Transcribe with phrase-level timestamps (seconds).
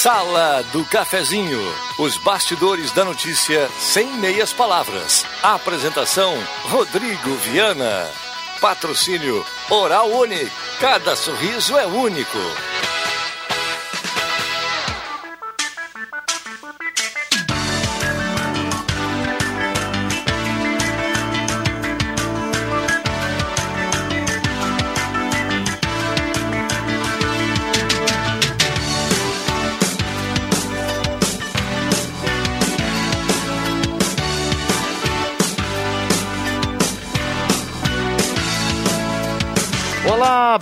[0.00, 1.58] Sala do Cafezinho.
[1.98, 5.26] Os bastidores da notícia sem meias palavras.
[5.42, 8.08] Apresentação: Rodrigo Viana.
[8.60, 10.52] Patrocínio Oral Unique.
[10.78, 12.38] Cada sorriso é único.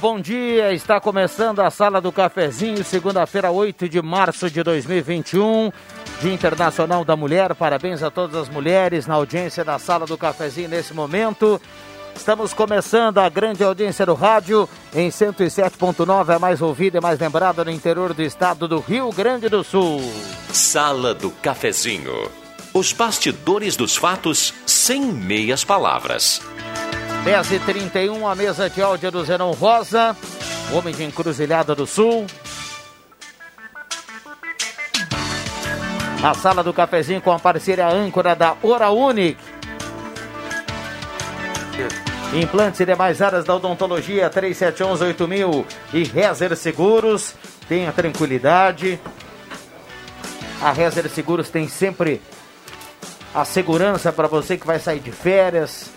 [0.00, 0.72] Bom dia.
[0.72, 5.72] Está começando a Sala do Cafezinho, segunda-feira, 8 de março de 2021,
[6.20, 7.54] Dia Internacional da Mulher.
[7.54, 11.60] Parabéns a todas as mulheres na audiência da Sala do Cafezinho nesse momento.
[12.14, 17.64] Estamos começando a grande audiência do rádio em 107.9, a mais ouvida e mais lembrada
[17.64, 20.00] no interior do estado do Rio Grande do Sul.
[20.52, 22.30] Sala do Cafezinho.
[22.74, 26.42] Os bastidores dos fatos sem meias palavras.
[27.26, 30.16] 10h31, a mesa de áudio do Zenon Rosa,
[30.72, 32.24] homem de Encruzilhada do Sul.
[36.22, 39.42] A sala do cafezinho com a parceria âncora da Ora Unique.
[42.32, 47.34] Implantes e demais áreas da odontologia 3711-8000 e Rezer Seguros.
[47.68, 49.00] Tenha tranquilidade.
[50.62, 52.22] A Rezer Seguros tem sempre
[53.34, 55.90] a segurança para você que vai sair de férias.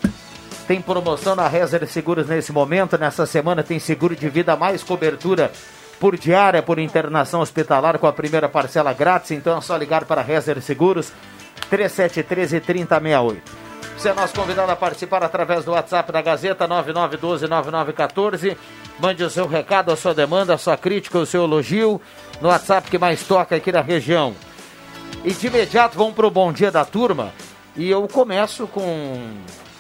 [0.70, 2.96] Tem promoção na Rezer Seguros nesse momento.
[2.96, 5.52] Nessa semana tem seguro de vida mais cobertura
[6.00, 9.32] por diária por internação hospitalar com a primeira parcela grátis.
[9.32, 11.12] Então é só ligar para Rezer Seguros
[11.72, 13.52] 3713 3068.
[13.98, 18.56] Você é nosso convidado a participar através do WhatsApp da Gazeta 99129914.
[19.00, 22.00] Mande o seu recado, a sua demanda, a sua crítica, o seu elogio
[22.40, 24.36] no WhatsApp que mais toca aqui na região.
[25.26, 27.34] E de imediato vamos para o Bom Dia da Turma.
[27.76, 29.34] E eu começo com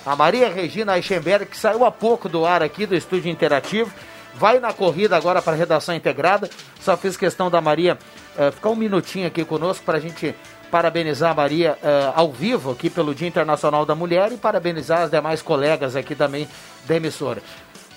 [0.09, 3.93] a Maria Regina Eichenberg, que saiu há pouco do ar aqui do Estúdio Interativo.
[4.33, 6.49] Vai na corrida agora para a redação integrada.
[6.81, 7.95] Só fiz questão da Maria
[8.35, 10.33] uh, ficar um minutinho aqui conosco para a gente
[10.71, 15.11] parabenizar a Maria uh, ao vivo aqui pelo Dia Internacional da Mulher e parabenizar as
[15.11, 16.47] demais colegas aqui também
[16.87, 17.43] da emissora.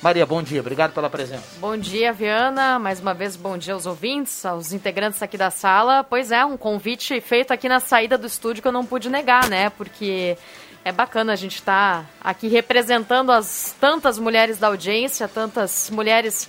[0.02, 1.44] Maria, bom dia, obrigado pela presença.
[1.60, 2.76] Bom dia, Viana.
[2.76, 6.02] Mais uma vez, bom dia aos ouvintes, aos integrantes aqui da sala.
[6.02, 9.48] Pois é, um convite feito aqui na saída do estúdio que eu não pude negar,
[9.48, 9.70] né?
[9.70, 10.36] Porque
[10.84, 16.48] é bacana a gente estar tá aqui representando as tantas mulheres da audiência, tantas mulheres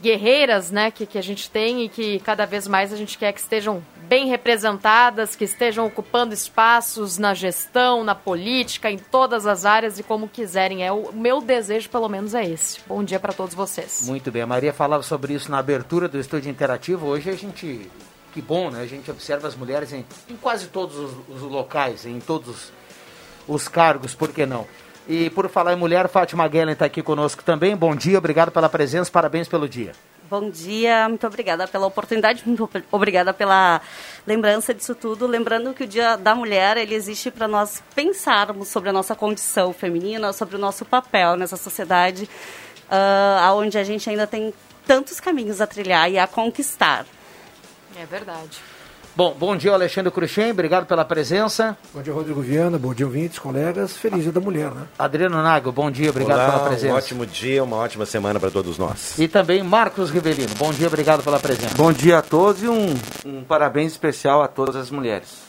[0.00, 3.32] guerreiras, né, que, que a gente tem e que cada vez mais a gente quer
[3.32, 9.64] que estejam bem representadas, que estejam ocupando espaços na gestão, na política, em todas as
[9.64, 10.84] áreas e como quiserem.
[10.84, 12.78] É o meu desejo, pelo menos, é esse.
[12.86, 14.04] Bom dia para todos vocês.
[14.06, 14.42] Muito bem.
[14.42, 17.06] A Maria falava sobre isso na abertura do estúdio interativo.
[17.06, 17.90] Hoje a gente,
[18.32, 18.82] que bom, né?
[18.82, 22.72] A gente observa as mulheres em, em quase todos os, os locais, em todos
[23.48, 24.66] os cargos, por que não?
[25.08, 27.76] E por falar em mulher, Fátima Guellen está aqui conosco também.
[27.76, 29.92] Bom dia, obrigado pela presença, parabéns pelo dia.
[30.28, 33.80] Bom dia, muito obrigada pela oportunidade, muito obrigada pela
[34.26, 35.24] lembrança disso tudo.
[35.24, 39.72] Lembrando que o Dia da Mulher ele existe para nós pensarmos sobre a nossa condição
[39.72, 42.28] feminina, sobre o nosso papel nessa sociedade,
[42.90, 44.52] uh, onde a gente ainda tem
[44.84, 47.06] tantos caminhos a trilhar e a conquistar.
[47.96, 48.60] É verdade.
[49.16, 51.74] Bom, bom dia, Alexandre Cruxem, obrigado pela presença.
[51.94, 53.96] Bom dia, Rodrigo Viana, bom dia, ouvintes, colegas.
[53.96, 54.82] Feliz dia da mulher, né?
[54.98, 56.92] Adriano Nago, bom dia, obrigado Olá, pela presença.
[56.92, 59.18] Um ótimo dia, uma ótima semana para todos nós.
[59.18, 61.74] E também Marcos Rivelino, bom dia, obrigado pela presença.
[61.76, 62.94] Bom dia a todos e um,
[63.24, 65.46] um parabéns especial a todas as mulheres.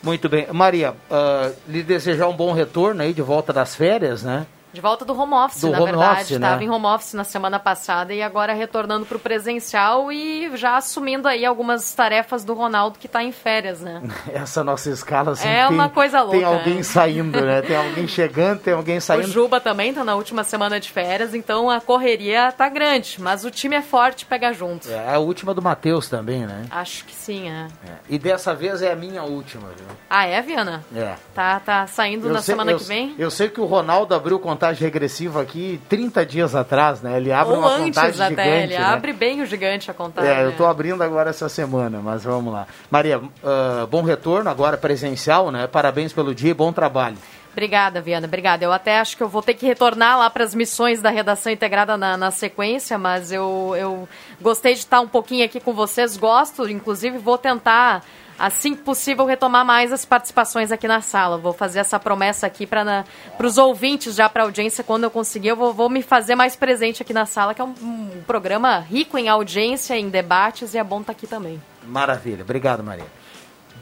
[0.00, 0.46] Muito bem.
[0.52, 4.46] Maria, uh, lhe desejar um bom retorno aí de volta das férias, né?
[4.72, 6.34] De volta do home office, do na home verdade.
[6.34, 6.64] Estava né?
[6.64, 11.26] em home office na semana passada e agora retornando para o presencial e já assumindo
[11.26, 14.02] aí algumas tarefas do Ronaldo que está em férias, né?
[14.32, 16.82] Essa nossa escala assim, É tem, uma coisa Tem louca, alguém né?
[16.82, 17.62] saindo, né?
[17.62, 19.28] Tem alguém chegando, tem alguém O saindo.
[19.28, 23.50] Juba também está na última semana de férias, então a correria tá grande, mas o
[23.50, 24.90] time é forte, pega junto.
[24.90, 26.66] É a última do Matheus também, né?
[26.70, 27.68] Acho que sim, é.
[27.86, 27.92] É.
[28.08, 29.86] E dessa vez é a minha última, viu?
[30.10, 30.84] Ah, é, Viana?
[30.94, 31.14] É.
[31.34, 33.14] Tá, tá saindo na sei- semana eu- que vem?
[33.18, 37.16] Eu sei que o Ronaldo abriu contagem regressiva aqui 30 dias atrás, né?
[37.16, 38.84] Ele abre Ou uma antes contagem até, gigante, ele né?
[38.84, 40.30] abre bem o gigante a contagem.
[40.30, 40.54] É, eu né?
[40.56, 42.66] tô abrindo agora essa semana, mas vamos lá.
[42.90, 45.68] Maria, ah, bom retorno agora presencial, né?
[45.68, 47.16] Parabéns pelo dia e bom trabalho.
[47.52, 48.64] Obrigada, Viana, obrigada.
[48.64, 51.50] Eu até acho que eu vou ter que retornar lá para as missões da redação
[51.50, 54.08] integrada na, na sequência, mas eu, eu
[54.40, 58.04] gostei de estar um pouquinho aqui com vocês, gosto, inclusive vou tentar,
[58.38, 61.36] assim que possível, retomar mais as participações aqui na sala.
[61.36, 63.04] Vou fazer essa promessa aqui para
[63.42, 66.54] os ouvintes, já para a audiência, quando eu conseguir, eu vou, vou me fazer mais
[66.54, 70.78] presente aqui na sala, que é um, um programa rico em audiência, em debates, e
[70.78, 71.60] é bom estar aqui também.
[71.86, 73.06] Maravilha, obrigado, Maria.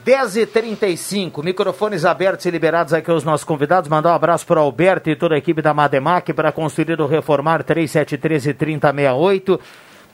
[0.06, 3.90] 10h35, microfones abertos e liberados aqui aos nossos convidados.
[3.90, 7.08] Mandar um abraço para o Alberto e toda a equipe da Mademac para construir ou
[7.08, 9.60] reformar 3713 3068.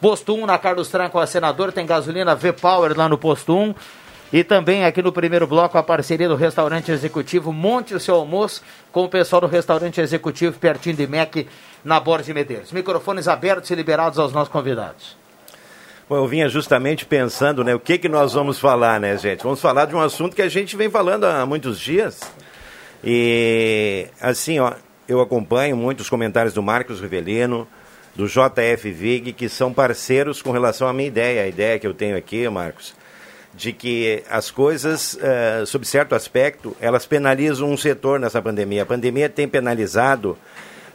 [0.00, 3.74] Posto 1 na Carlos Tranco, a senador, tem gasolina V-Power lá no posto 1.
[4.32, 8.62] E também aqui no primeiro bloco a parceria do restaurante executivo Monte o seu almoço
[8.90, 11.46] com o pessoal do restaurante executivo pertinho de MEC
[11.84, 12.72] na Borges de Medeiros.
[12.72, 15.16] Microfones abertos e liberados aos nossos convidados.
[16.08, 19.42] Bom, eu vinha justamente pensando, né, o que que nós vamos falar, né, gente?
[19.42, 22.20] Vamos falar de um assunto que a gente vem falando há muitos dias.
[23.04, 24.72] E assim, ó,
[25.06, 27.68] eu acompanho muitos comentários do Marcos Rivelino,
[28.14, 31.94] do JF Vig, que são parceiros com relação à minha ideia, a ideia que eu
[31.94, 32.94] tenho aqui, Marcos,
[33.54, 38.82] de que as coisas, uh, sob certo aspecto, elas penalizam um setor nessa pandemia.
[38.82, 40.38] A pandemia tem penalizado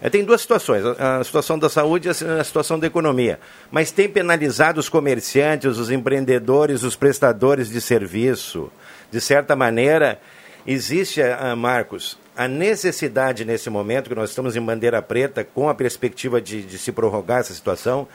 [0.02, 3.40] é, tem duas situações, a, a situação da saúde e a, a, situação da economia.
[3.72, 8.72] Mas tem penalizado os comerciantes, os empreendedores, os prestadores de serviço.
[9.12, 10.20] De certa maneira,
[10.68, 15.74] existe, a, Marcos, a necessidade nesse momento, que nós estamos em bandeira preta, com a
[15.74, 18.08] perspectiva de, de se prorrogar essa situação,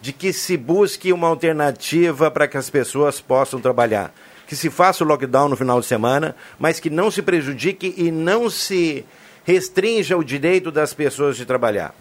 [0.00, 4.12] de que se busque uma alternativa para que as pessoas possam trabalhar.
[4.46, 8.10] Que se faça o lockdown no final de semana, mas que não se prejudique e
[8.10, 9.04] não se
[9.44, 11.94] restrinja o direito das pessoas de trabalhar.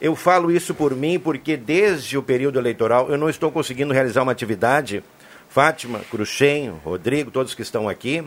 [0.00, 4.22] Eu falo isso por mim porque desde o período eleitoral eu não estou conseguindo realizar
[4.22, 5.02] uma atividade,
[5.48, 8.24] Fátima, Cruxem, Rodrigo, todos que estão aqui,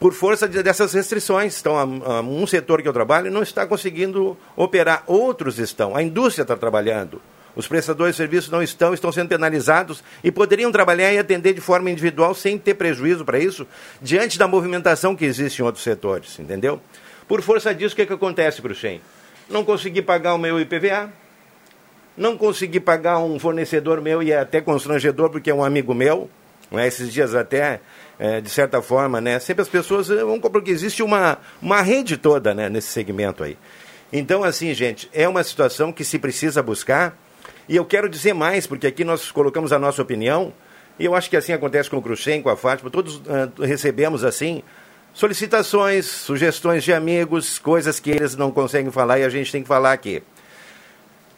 [0.00, 1.60] por força de, dessas restrições.
[1.60, 1.76] Então,
[2.24, 5.94] um setor que eu trabalho não está conseguindo operar, outros estão.
[5.94, 7.22] A indústria está trabalhando.
[7.54, 11.60] Os prestadores de serviços não estão, estão sendo penalizados e poderiam trabalhar e atender de
[11.60, 13.66] forma individual sem ter prejuízo para isso,
[14.00, 16.80] diante da movimentação que existe em outros setores, entendeu?
[17.28, 19.00] Por força disso, o que, que acontece, Cruxem?
[19.48, 21.12] Não consegui pagar o meu IPVA,
[22.16, 26.30] não consegui pagar um fornecedor meu, e é até constrangedor, porque é um amigo meu,
[26.72, 26.86] é?
[26.86, 27.80] esses dias até,
[28.18, 29.38] é, de certa forma, né?
[29.38, 33.58] sempre as pessoas eh, vão porque existe uma, uma rede toda né, nesse segmento aí.
[34.12, 37.16] Então, assim, gente, é uma situação que se precisa buscar,
[37.72, 40.52] e eu quero dizer mais, porque aqui nós colocamos a nossa opinião,
[40.98, 44.24] e eu acho que assim acontece com o Cruxem, com a Fátima, todos uh, recebemos
[44.24, 44.62] assim
[45.14, 49.68] solicitações, sugestões de amigos, coisas que eles não conseguem falar e a gente tem que
[49.68, 50.22] falar aqui.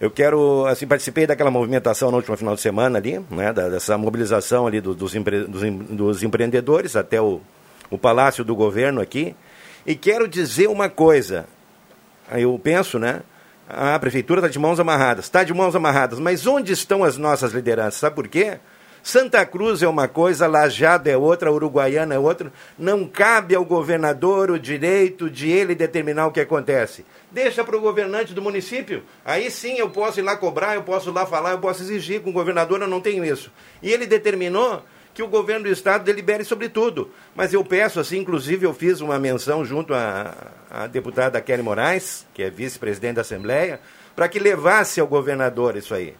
[0.00, 4.66] Eu quero, assim, participei daquela movimentação no último final de semana ali, né, dessa mobilização
[4.66, 7.40] ali do, dos, empre, dos, dos, empreendedores até o,
[7.88, 9.36] o Palácio do Governo aqui.
[9.86, 11.46] E quero dizer uma coisa,
[12.32, 13.22] eu penso, né,
[13.68, 17.52] a prefeitura está de mãos amarradas, está de mãos amarradas, mas onde estão as nossas
[17.52, 18.00] lideranças?
[18.00, 18.58] Sabe por quê?
[19.02, 22.50] Santa Cruz é uma coisa, Lajado é outra, Uruguaiana é outra.
[22.78, 27.04] Não cabe ao governador o direito de ele determinar o que acontece.
[27.30, 29.02] Deixa para o governante do município.
[29.22, 32.22] Aí sim eu posso ir lá cobrar, eu posso ir lá falar, eu posso exigir.
[32.22, 33.52] Com o governador eu não tenho isso.
[33.82, 34.82] E ele determinou
[35.14, 37.10] que o governo do estado delibere sobre tudo.
[37.34, 42.42] Mas eu peço, assim, inclusive eu fiz uma menção junto à, deputada Kelly Moraes, que
[42.42, 43.80] é vice-presidente da Assembleia,
[44.16, 46.14] para que levasse ao governador isso aí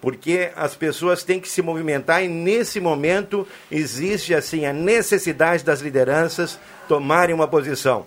[0.00, 5.80] porque as pessoas têm que se movimentar e nesse momento existe assim a necessidade das
[5.80, 8.06] lideranças tomarem uma posição.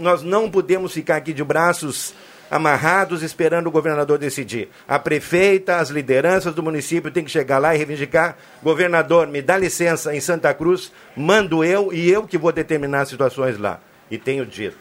[0.00, 2.14] Nós não podemos ficar aqui de braços
[2.50, 4.68] amarrados esperando o governador decidir.
[4.86, 9.56] A prefeita, as lideranças do município têm que chegar lá e reivindicar: governador, me dá
[9.56, 13.80] licença em Santa Cruz, mando eu e eu que vou determinar as situações lá.
[14.10, 14.78] E tenho dito.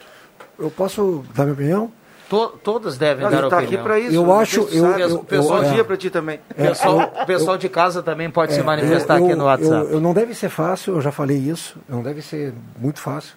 [0.58, 1.92] Eu posso dar minha opinião?
[2.30, 3.60] To, todos devem dar tá opinião.
[3.60, 4.14] aqui para isso.
[4.14, 6.40] Eu acho, eu, eu, o pessoal eu, dia para ti também.
[6.58, 9.88] É, pessoal, o pessoal de casa também pode se é, manifestar aqui no WhatsApp.
[9.92, 13.34] Eu, não deve ser fácil, eu já falei isso, não deve ser muito fácil.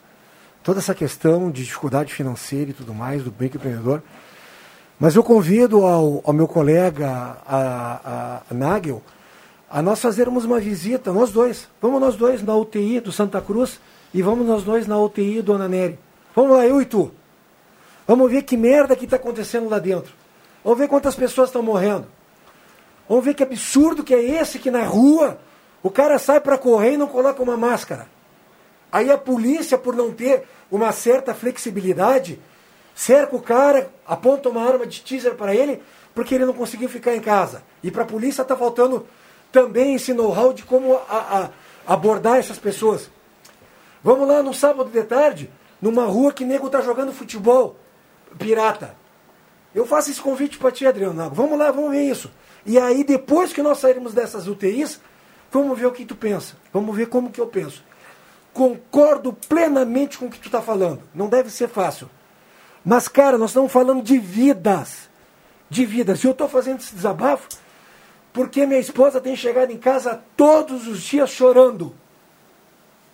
[0.62, 4.02] Toda essa questão de dificuldade financeira e tudo mais, do bem empreendedor.
[5.00, 7.08] Mas eu convido ao, ao meu colega,
[7.46, 9.02] a, a, Nagel,
[9.70, 11.70] a nós fazermos uma visita, nós dois.
[11.80, 13.80] Vamos nós dois na UTI do Santa Cruz
[14.12, 15.98] e vamos nós dois na UTI do Ana Nery.
[16.36, 17.10] Vamos lá, eu e tu.
[18.06, 20.12] Vamos ver que merda que está acontecendo lá dentro.
[20.62, 22.06] Vamos ver quantas pessoas estão morrendo.
[23.08, 25.38] Vamos ver que absurdo que é esse que na rua
[25.82, 28.06] o cara sai para correr e não coloca uma máscara.
[28.92, 32.38] Aí a polícia, por não ter uma certa flexibilidade,
[33.00, 35.82] cerca o cara, aponta uma arma de teaser para ele,
[36.14, 37.62] porque ele não conseguiu ficar em casa.
[37.82, 39.06] E para a polícia está faltando
[39.50, 41.48] também esse know-how de como a,
[41.86, 43.10] a, abordar essas pessoas.
[44.04, 47.74] Vamos lá no sábado de tarde, numa rua que nego está jogando futebol
[48.38, 48.94] pirata.
[49.74, 52.30] Eu faço esse convite para ti, Adriano Vamos lá, vamos ver isso.
[52.66, 55.00] E aí, depois que nós sairmos dessas UTIs,
[55.50, 56.54] vamos ver o que tu pensa.
[56.70, 57.82] Vamos ver como que eu penso.
[58.52, 61.00] Concordo plenamente com o que tu está falando.
[61.14, 62.10] Não deve ser fácil.
[62.84, 65.08] Mas, cara, nós estamos falando de vidas.
[65.68, 66.22] De vidas.
[66.22, 67.48] E eu estou fazendo esse desabafo
[68.32, 71.94] Porque minha esposa tem chegado em casa todos os dias chorando.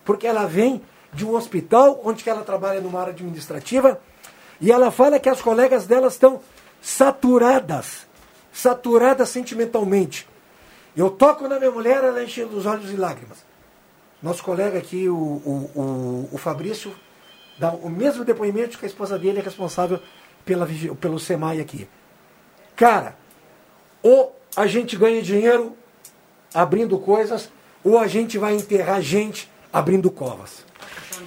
[0.05, 0.83] Porque ela vem
[1.13, 4.01] de um hospital onde ela trabalha numa área administrativa
[4.61, 6.41] e ela fala que as colegas dela estão
[6.81, 8.07] saturadas,
[8.53, 10.29] saturadas sentimentalmente.
[10.97, 13.45] Eu toco na minha mulher, ela enche os olhos de lágrimas.
[14.23, 16.95] Nosso colega aqui, o, o, o, o Fabrício,
[17.59, 20.01] dá o mesmo depoimento que a esposa dele é responsável
[20.45, 20.69] pela,
[21.01, 21.89] pelo SEMAI aqui.
[22.75, 23.17] Cara,
[24.03, 25.77] ou a gente ganha dinheiro
[26.55, 27.51] abrindo coisas,
[27.83, 30.65] ou a gente vai enterrar gente abrindo covas.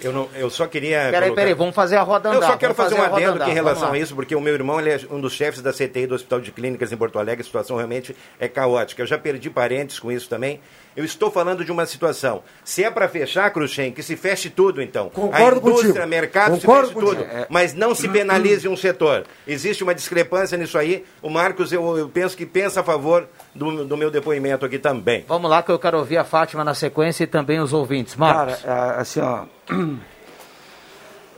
[0.01, 0.99] Eu, não, eu só queria.
[1.05, 1.35] Peraí, colocar...
[1.35, 2.41] peraí, vamos fazer a roda andar.
[2.41, 4.53] Eu só quero fazer, fazer um adendo andar, em relação a isso, porque o meu
[4.53, 7.41] irmão ele é um dos chefes da CTI do Hospital de Clínicas em Porto Alegre.
[7.41, 9.01] A situação realmente é caótica.
[9.01, 10.61] Eu já perdi parentes com isso também.
[10.99, 12.43] Eu estou falando de uma situação.
[12.61, 15.07] Se é para fechar, Cruxem, que se feche tudo, então.
[15.07, 16.07] Concordo a indústria, contigo.
[16.07, 17.23] mercado, Concordo se feche tudo.
[17.23, 17.45] contigo.
[17.47, 19.23] Mas não se penalize um setor.
[19.47, 21.05] Existe uma discrepância nisso aí.
[21.21, 25.23] O Marcos, eu, eu penso que pensa a favor do, do meu depoimento aqui também.
[25.25, 28.17] Vamos lá que eu quero ouvir a Fátima na sequência e também os ouvintes.
[28.17, 28.61] Marcos.
[28.61, 29.45] Cara, é, assim, ó.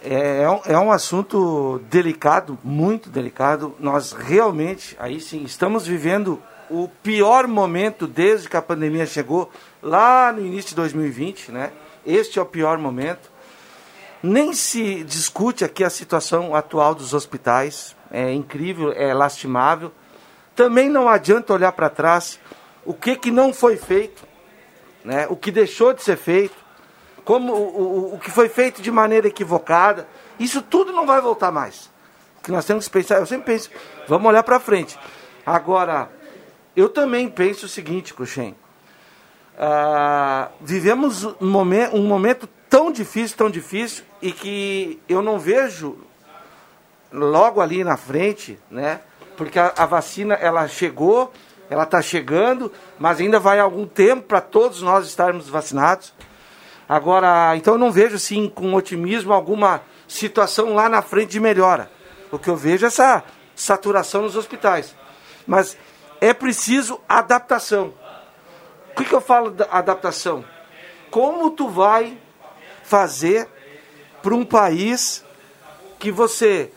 [0.03, 3.75] É, é um, é um assunto delicado, muito delicado.
[3.80, 9.51] Nós realmente, aí sim, estamos vivendo o pior momento desde que a pandemia chegou,
[9.83, 11.71] lá no início de 2020, né?
[12.05, 13.29] Este é o pior momento.
[14.23, 17.95] Nem se discute aqui a situação atual dos hospitais.
[18.09, 19.91] É incrível, é lastimável.
[20.55, 22.39] Também não adianta olhar para trás
[22.85, 24.23] o que, que não foi feito,
[25.03, 25.27] né?
[25.29, 26.55] o que deixou de ser feito,
[27.25, 30.07] como o, o, o que foi feito de maneira equivocada.
[30.39, 31.91] Isso tudo não vai voltar mais.
[32.39, 33.69] O que nós temos que pensar, eu sempre penso,
[34.07, 34.97] vamos olhar para frente.
[35.45, 36.09] Agora,
[36.75, 38.55] eu também penso o seguinte, Cruxem.
[39.57, 45.97] Ah, vivemos um momento, um momento tão difícil, tão difícil, e que eu não vejo
[47.11, 49.01] logo ali na frente, né?
[49.35, 51.33] Porque a, a vacina ela chegou,
[51.69, 56.13] ela está chegando, mas ainda vai algum tempo para todos nós estarmos vacinados.
[56.87, 61.89] Agora, então eu não vejo assim com otimismo alguma situação lá na frente de melhora.
[62.31, 63.23] O que eu vejo é essa
[63.55, 64.95] saturação nos hospitais.
[65.45, 65.77] Mas
[66.21, 67.93] é preciso adaptação.
[68.91, 70.45] O que, que eu falo da adaptação?
[71.09, 72.17] Como tu vai
[72.83, 73.47] fazer
[74.21, 75.25] para um país
[75.97, 76.71] que você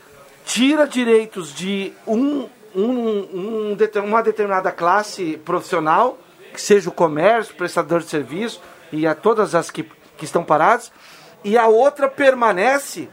[0.46, 6.18] tira direitos de um, um, um, uma determinada classe profissional,
[6.52, 9.82] que seja o comércio, prestador de serviço e a todas as que,
[10.16, 10.90] que estão paradas,
[11.42, 13.08] e a outra permanece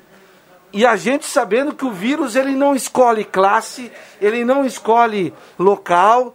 [0.74, 6.34] e a gente sabendo que o vírus ele não escolhe classe, ele não escolhe local,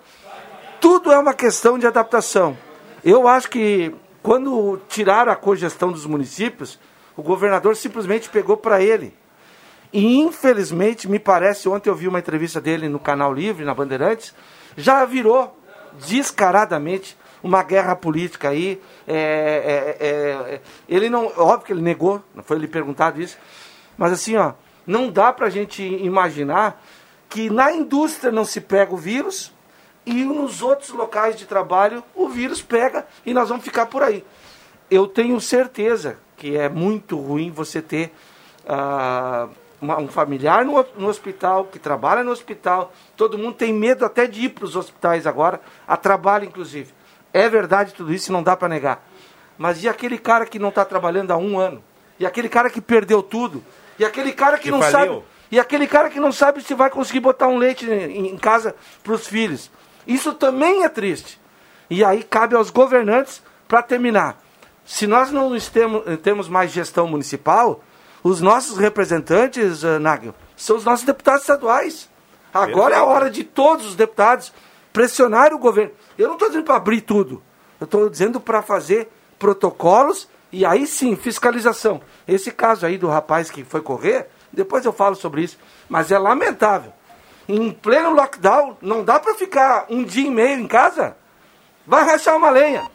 [0.81, 2.57] tudo é uma questão de adaptação.
[3.05, 6.79] Eu acho que quando tiraram a cogestão dos municípios,
[7.17, 9.15] o governador simplesmente pegou para ele.
[9.93, 14.35] E infelizmente, me parece, ontem eu vi uma entrevista dele no Canal Livre, na Bandeirantes,
[14.77, 15.57] já virou
[16.07, 18.81] descaradamente uma guerra política aí.
[19.07, 23.39] É, é, é, ele não, óbvio que ele negou, não foi lhe perguntado isso,
[23.97, 24.53] mas assim, ó,
[24.87, 26.83] não dá para a gente imaginar
[27.29, 29.53] que na indústria não se pega o vírus
[30.05, 34.25] e nos outros locais de trabalho o vírus pega e nós vamos ficar por aí.
[34.91, 38.13] Eu tenho certeza que é muito ruim você ter
[38.69, 39.49] ah,
[39.81, 42.93] uma, um familiar no, no hospital, que trabalha no hospital.
[43.17, 46.93] Todo mundo tem medo até de ir para os hospitais agora, a trabalho inclusive.
[47.33, 49.07] É verdade tudo isso, não dá para negar.
[49.59, 51.83] Mas e aquele cara que não está trabalhando há um ano?
[52.19, 53.63] E aquele cara que perdeu tudo?
[53.99, 54.93] E aquele cara que, Que não faliu.
[55.15, 55.25] sabe.
[55.51, 58.75] E aquele cara que não sabe se vai conseguir botar um leite em, em casa
[59.03, 59.71] para os filhos.
[60.07, 61.41] Isso também é triste.
[61.89, 64.41] E aí cabe aos governantes, para terminar.
[64.85, 67.83] Se nós não temos, temos mais gestão municipal,
[68.23, 72.09] os nossos representantes, uh, Nagel, são os nossos deputados estaduais.
[72.55, 74.53] Agora é a hora de todos os deputados
[74.93, 75.93] pressionar o governo.
[76.17, 77.43] Eu não estou dizendo para abrir tudo.
[77.81, 82.01] Eu estou dizendo para fazer protocolos e aí sim, fiscalização.
[82.27, 86.19] Esse caso aí do rapaz que foi correr, depois eu falo sobre isso, mas é
[86.19, 86.93] lamentável.
[87.49, 91.17] Em pleno lockdown, não dá para ficar um dia e meio em casa.
[91.87, 92.91] Vai rachar uma lenha.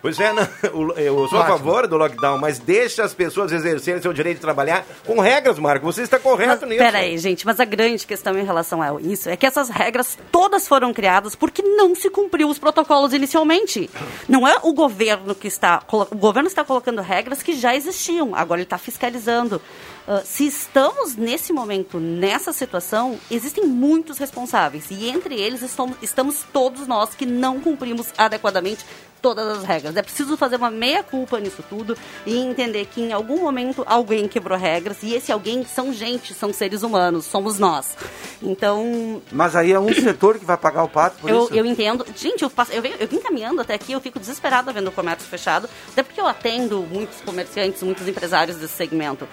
[0.00, 0.42] Pois é, não,
[0.74, 4.40] o- eu sou a favor do lockdown, mas deixa as pessoas exercerem seu direito de
[4.42, 5.84] trabalhar com regras, Marco.
[5.86, 6.78] Você está correto nisso.
[6.78, 10.68] Peraí, gente, mas a grande questão em relação a isso é que essas regras todas
[10.68, 13.90] foram criadas porque não se cumpriu os protocolos inicialmente.
[14.28, 15.82] Não é o governo que está.
[15.90, 19.60] O governo está colocando regras que já existiam, agora ele está fiscalizando.
[20.08, 24.86] Uh, se estamos nesse momento, nessa situação, existem muitos responsáveis.
[24.90, 28.86] E entre eles estamos, estamos todos nós que não cumprimos adequadamente
[29.20, 29.94] todas as regras.
[29.96, 34.56] É preciso fazer uma meia-culpa nisso tudo e entender que em algum momento alguém quebrou
[34.56, 37.94] regras e esse alguém são gente, são seres humanos, somos nós.
[38.42, 39.20] Então.
[39.30, 41.54] Mas aí é um setor que vai pagar o pato por eu, isso?
[41.54, 42.06] Eu entendo.
[42.16, 44.92] Gente, eu, passo, eu, venho, eu vim caminhando até aqui, eu fico desesperada vendo o
[44.92, 49.28] comércio fechado, até porque eu atendo muitos comerciantes, muitos empresários desse segmento.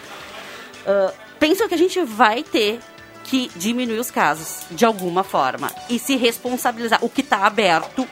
[0.86, 2.80] Uh, penso que a gente vai ter
[3.24, 7.04] que diminuir os casos de alguma forma e se responsabilizar.
[7.04, 8.08] O que está aberto,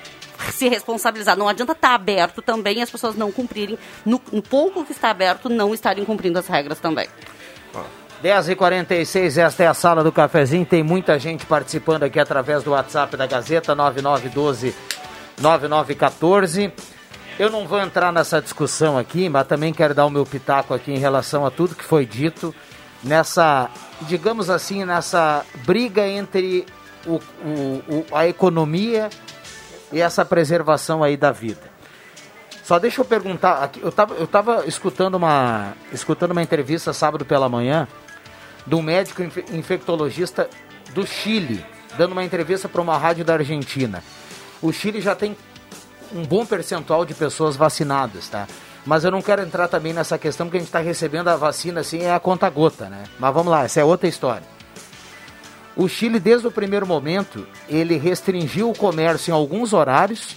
[0.52, 1.38] se responsabilizar.
[1.38, 4.92] Não adianta estar tá aberto também e as pessoas não cumprirem, no, no, pouco que
[4.92, 7.08] está aberto, não estarem cumprindo as regras também.
[8.24, 10.66] 10h46, esta é a sala do cafezinho.
[10.66, 14.74] Tem muita gente participando aqui através do WhatsApp da Gazeta 9912
[15.42, 16.72] 9914.
[17.40, 20.92] Eu não vou entrar nessa discussão aqui, mas também quero dar o meu pitaco aqui
[20.92, 22.54] em relação a tudo que foi dito
[23.04, 23.70] nessa,
[24.02, 26.66] digamos assim, nessa briga entre
[27.06, 29.10] o, o, o, a economia
[29.92, 31.74] e essa preservação aí da vida.
[32.64, 37.50] Só deixa eu perguntar, eu estava eu tava escutando uma escutando uma entrevista sábado pela
[37.50, 37.88] manhã
[38.72, 39.22] um médico
[39.52, 40.50] infectologista
[40.94, 41.66] do Chile,
[41.98, 44.02] dando uma entrevista para uma rádio da Argentina.
[44.62, 45.36] O Chile já tem
[46.14, 48.48] um bom percentual de pessoas vacinadas, tá?
[48.86, 51.82] Mas eu não quero entrar também nessa questão porque a gente está recebendo a vacina
[51.82, 53.04] assim, é a conta gota, né?
[53.18, 54.44] Mas vamos lá, essa é outra história.
[55.76, 60.36] O Chile, desde o primeiro momento, ele restringiu o comércio em alguns horários,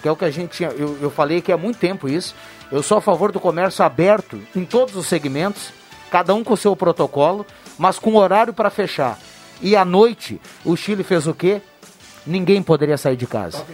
[0.00, 0.70] que é o que a gente tinha.
[0.70, 2.34] Eu, eu falei que há muito tempo isso.
[2.70, 5.70] Eu sou a favor do comércio aberto em todos os segmentos,
[6.10, 7.44] cada um com o seu protocolo,
[7.76, 9.18] mas com horário para fechar.
[9.60, 11.60] E à noite, o Chile fez o quê?
[12.26, 13.64] Ninguém poderia sair de casa.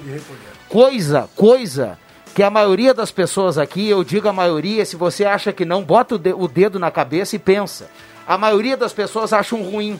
[0.68, 1.98] Coisa, coisa
[2.34, 5.82] que a maioria das pessoas aqui, eu digo a maioria, se você acha que não,
[5.82, 7.90] bota o dedo na cabeça e pensa.
[8.26, 9.98] A maioria das pessoas acham ruim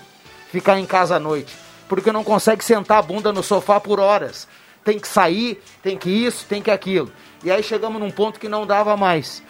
[0.52, 1.56] ficar em casa à noite,
[1.88, 4.46] porque não consegue sentar a bunda no sofá por horas.
[4.84, 7.10] Tem que sair, tem que isso, tem que aquilo.
[7.42, 9.42] E aí chegamos num ponto que não dava mais.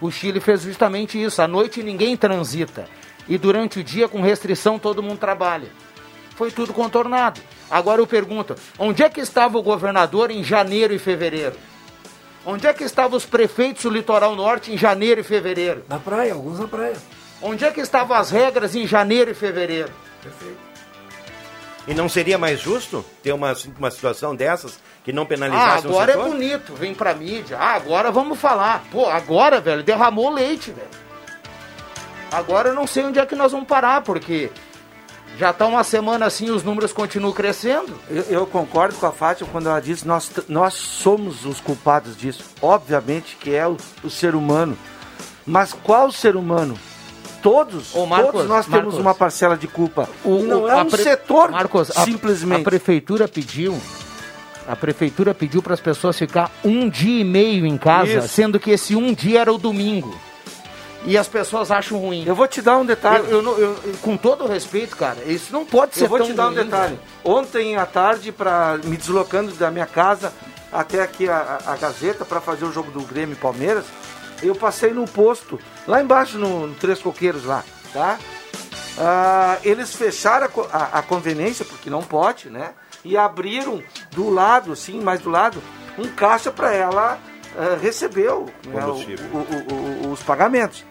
[0.00, 1.40] O Chile fez justamente isso.
[1.40, 2.88] À noite ninguém transita.
[3.28, 5.68] E durante o dia, com restrição, todo mundo trabalha.
[6.36, 7.40] Foi tudo contornado.
[7.70, 11.56] Agora eu pergunto: onde é que estava o governador em janeiro e fevereiro?
[12.46, 15.84] Onde é que estavam os prefeitos do litoral norte em janeiro e fevereiro?
[15.88, 16.96] Na praia, alguns na praia.
[17.40, 19.90] Onde é que estavam as regras em janeiro e fevereiro?
[20.22, 20.58] Perfeito.
[21.86, 26.12] E não seria mais justo ter uma, uma situação dessas que não penalizasse ah, agora
[26.12, 27.58] é bonito, vem pra mídia.
[27.58, 28.82] Ah, agora vamos falar.
[28.90, 30.88] Pô, agora, velho, derramou leite, velho.
[32.32, 34.50] Agora eu não sei onde é que nós vamos parar, porque
[35.38, 37.92] já está uma semana assim os números continuam crescendo.
[38.08, 42.44] Eu, eu, concordo com a Fátima quando ela diz nós nós somos os culpados disso.
[42.62, 44.76] Obviamente que é o, o ser humano.
[45.46, 46.78] Mas qual ser humano?
[47.42, 50.08] Todos, Ô, Marcos, todos nós Marcos, temos uma parcela de culpa.
[50.24, 51.02] O, não é um pre...
[51.02, 52.58] setor Marcos, simplesmente.
[52.58, 53.78] A, a prefeitura pediu
[54.66, 58.28] a prefeitura pediu para as pessoas ficar um dia e meio em casa, Isso.
[58.28, 60.18] sendo que esse um dia era o domingo
[61.04, 62.24] e as pessoas acham ruim.
[62.26, 63.30] Eu vou te dar um detalhe.
[63.30, 66.26] Eu, eu, eu, com todo o respeito, cara, isso não pode ser Eu vou tão
[66.26, 66.96] te dar ruim, um detalhe.
[66.96, 67.36] Cara.
[67.36, 70.32] Ontem à tarde, para me deslocando da minha casa
[70.72, 73.84] até aqui a, a Gazeta para fazer o jogo do Grêmio e Palmeiras,
[74.42, 77.62] eu passei no posto, lá embaixo no, no Três Coqueiros lá,
[77.92, 78.18] tá?
[78.98, 82.72] Ah, eles fecharam a, a, a, conveniência, porque não pode, né?
[83.04, 85.62] E abriram do lado, assim, mais do lado,
[85.98, 87.18] um caixa para ela
[87.54, 90.84] uh, receber o, né, o, o, pagamentos.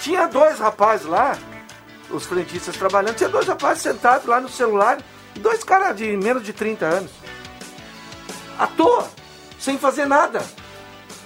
[0.00, 1.36] Tinha dois rapazes lá,
[2.10, 4.98] os frentistas trabalhando, tinha dois rapazes sentados lá no celular,
[5.36, 7.10] dois caras de menos de 30 anos.
[8.58, 9.08] À toa,
[9.58, 10.42] sem fazer nada.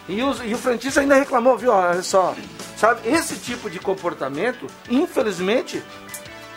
[0.08, 1.72] E, os, e o frentista ainda reclamou, viu?
[1.72, 2.34] Olha só,
[2.76, 3.08] sabe?
[3.08, 5.82] Esse tipo de comportamento, infelizmente,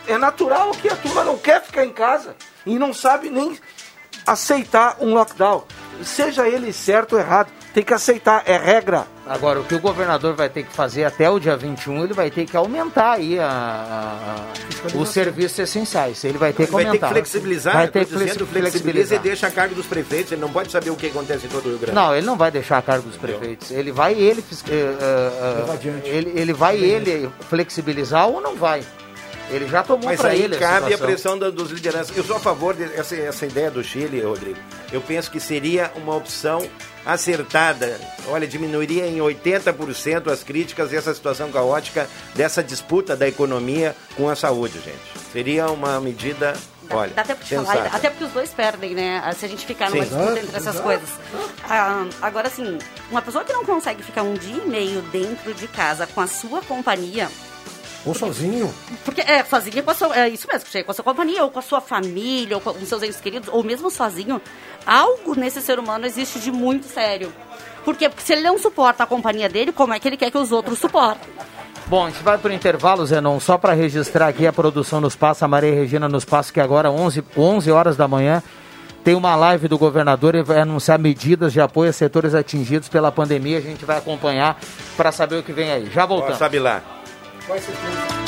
[0.06, 2.36] é natural que a turma não quer ficar em casa
[2.66, 3.58] e não sabe nem
[4.26, 5.64] aceitar um lockdown,
[6.04, 9.06] seja ele certo ou errado tem que aceitar, é regra.
[9.28, 12.30] Agora, o que o governador vai ter que fazer até o dia 21, ele vai
[12.30, 16.24] ter que aumentar aí a, a, os serviços essenciais.
[16.24, 16.90] Ele vai ter que aumentar.
[16.90, 20.32] Vai ter que flexibilizar, vai ter que dizendo, flexibiliza e deixa a cargo dos prefeitos.
[20.32, 21.94] Ele não pode saber o que acontece em todo o Rio Grande.
[21.94, 23.70] Não, ele não vai deixar a cargo dos prefeitos.
[23.70, 28.82] Ele vai ele, uh, uh, ele, ele vai ele flexibilizar ou não vai.
[29.50, 30.48] Ele já tomou para ele.
[30.48, 32.16] Mas cabe a, a pressão da, dos lideranças.
[32.16, 34.58] Eu sou a favor dessa essa ideia do Chile, Rodrigo.
[34.92, 36.68] Eu penso que seria uma opção
[37.04, 37.98] acertada.
[38.26, 44.36] Olha, diminuiria em 80% as críticas dessa situação caótica, dessa disputa da economia com a
[44.36, 45.30] saúde, gente.
[45.32, 46.54] Seria uma medida
[46.90, 49.22] Olha, Dá até, falar, até porque os dois perdem, né?
[49.36, 50.08] Se a gente ficar numa Sim.
[50.08, 51.08] disputa entre essas coisas.
[51.68, 52.78] Ah, agora, assim,
[53.10, 56.26] uma pessoa que não consegue ficar um dia e meio dentro de casa com a
[56.26, 57.28] sua companhia,
[58.08, 58.74] Ou sozinho.
[59.04, 61.50] Porque é sozinho com a sua, é isso mesmo, chega com a sua companhia, ou
[61.50, 64.40] com a sua família, ou com os seus entes queridos, ou mesmo sozinho,
[64.86, 67.30] algo nesse ser humano existe de muito sério.
[67.84, 68.08] Por quê?
[68.08, 70.52] Porque se ele não suporta a companhia dele, como é que ele quer que os
[70.52, 71.28] outros suportem?
[71.86, 75.14] Bom, a gente vai para o intervalo, Zenon, só para registrar aqui a produção nos
[75.14, 78.42] Passos, a Maria Regina nos Passos, que agora 11, 11 horas da manhã
[79.04, 83.12] tem uma live do governador e vai anunciar medidas de apoio a setores atingidos pela
[83.12, 83.58] pandemia.
[83.58, 84.58] A gente vai acompanhar
[84.96, 85.90] para saber o que vem aí.
[85.90, 86.38] Já voltamos.
[86.38, 86.82] Sabe lá.
[87.48, 88.27] Vai ser feito.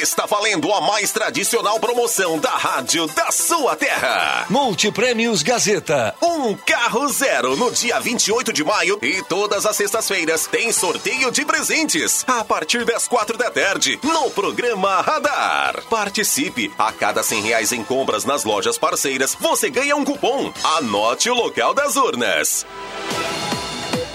[0.00, 4.46] Está valendo a mais tradicional promoção da rádio da sua terra.
[4.48, 6.14] Multiprêmios Gazeta.
[6.22, 11.44] Um carro zero no dia 28 de maio e todas as sextas-feiras tem sorteio de
[11.44, 15.82] presentes a partir das quatro da tarde no programa Radar.
[15.90, 16.72] Participe!
[16.78, 20.52] A cada cem reais em compras nas lojas parceiras você ganha um cupom.
[20.76, 22.64] Anote o local das urnas.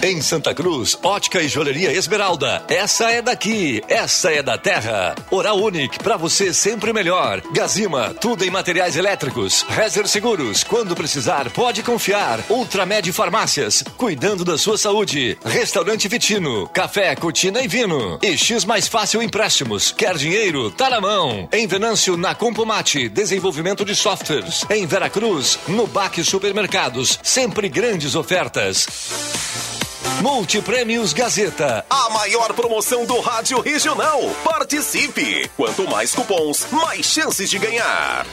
[0.02, 2.62] Em Santa Cruz, ótica e joalheria Esmeralda.
[2.68, 5.14] Essa é daqui, essa é da terra.
[5.30, 7.40] Oral Unique, pra você sempre melhor.
[7.52, 9.64] Gazima, tudo em materiais elétricos.
[9.68, 12.40] Rezer Seguros, quando precisar, pode confiar.
[12.50, 15.38] Ultramed Farmácias, cuidando da sua saúde.
[15.44, 18.18] Restaurante Vitino, café, cortina e vino.
[18.22, 20.70] E X Mais Fácil Empréstimos, quer dinheiro?
[20.70, 21.48] Tá na mão.
[21.52, 24.64] Em Venâncio, na Compomate, desenvolvimento de softwares.
[24.70, 29.73] Em Veracruz, no Baque Supermercados, sempre grandes ofertas.
[30.20, 31.84] Multiprêmios Gazeta.
[31.88, 34.20] A maior promoção do rádio regional.
[34.44, 35.50] Participe!
[35.56, 38.26] Quanto mais cupons, mais chances de ganhar.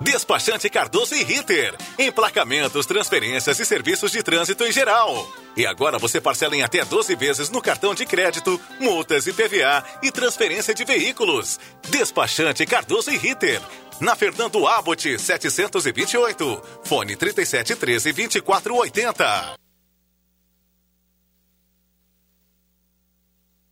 [0.00, 1.76] Despachante Cardoso e Ritter.
[1.98, 5.30] Emplacamentos, transferências e serviços de trânsito em geral.
[5.56, 9.84] E agora você parcela em até 12 vezes no cartão de crédito, multas e PVA
[10.02, 11.60] e transferência de veículos.
[11.88, 13.60] Despachante Cardoso e Ritter.
[14.02, 16.60] Na Fernando Abbott, 728.
[16.82, 19.54] Fone 3713 2480.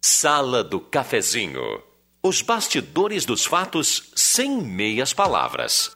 [0.01, 1.83] Sala do Cafezinho.
[2.23, 5.91] Os bastidores dos fatos sem meias palavras.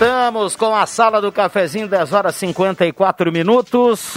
[0.00, 4.16] Voltamos com a sala do cafezinho, 10 horas 54 minutos.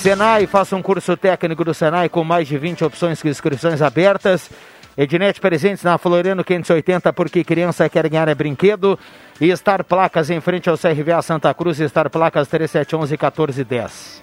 [0.00, 4.48] Senai, faça um curso técnico do Senai com mais de 20 opções de inscrições abertas.
[4.96, 8.98] Ednet presentes na Floriano 580, porque criança quer ganhar é brinquedo.
[9.38, 14.22] E Star Placas em frente ao CRVA Santa Cruz, Star Placas 3711 1410.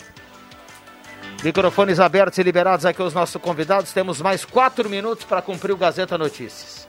[1.43, 3.93] Microfones abertos e liberados aqui aos nossos convidados.
[3.93, 6.87] Temos mais quatro minutos para cumprir o Gazeta Notícias.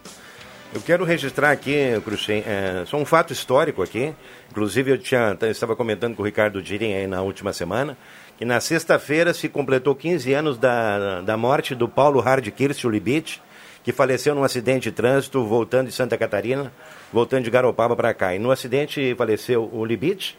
[0.72, 4.14] Eu quero registrar aqui, Cruxem, é, só um fato histórico aqui.
[4.50, 7.96] Inclusive, eu, tinha, eu estava comentando com o Ricardo Dirim na última semana,
[8.38, 13.42] que na sexta-feira se completou 15 anos da, da morte do Paulo Hard Kirsten Libit,
[13.82, 16.72] que faleceu num acidente de trânsito voltando de Santa Catarina,
[17.12, 18.36] voltando de Garopaba para cá.
[18.36, 20.38] E no acidente faleceu o Libit,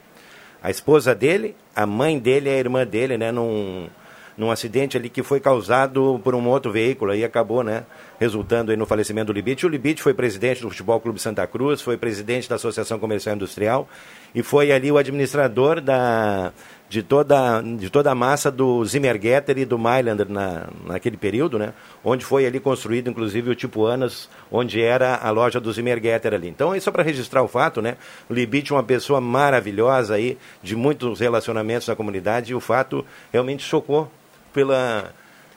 [0.64, 3.90] a esposa dele, a mãe dele e a irmã dele, né, num,
[4.38, 7.84] num acidente ali que foi causado por um outro veículo e acabou, né,
[8.18, 9.66] resultando aí no falecimento do Libite.
[9.66, 13.90] O Libite foi presidente do Futebol Clube Santa Cruz, foi presidente da Associação Comercial Industrial
[14.34, 16.54] e foi ali o administrador da,
[16.89, 21.73] de, toda, de toda a massa do Zimmergetter e do Mailander na, naquele período, né?
[22.04, 26.49] Onde foi ali construído, inclusive, o Tipo Anas, onde era a loja do Zimmergetter ali.
[26.49, 27.95] Então, é só para registrar o fato, né?
[28.28, 33.06] O Libite é uma pessoa maravilhosa aí, de muitos relacionamentos na comunidade, e o fato
[33.32, 34.12] realmente chocou
[34.52, 35.13] pela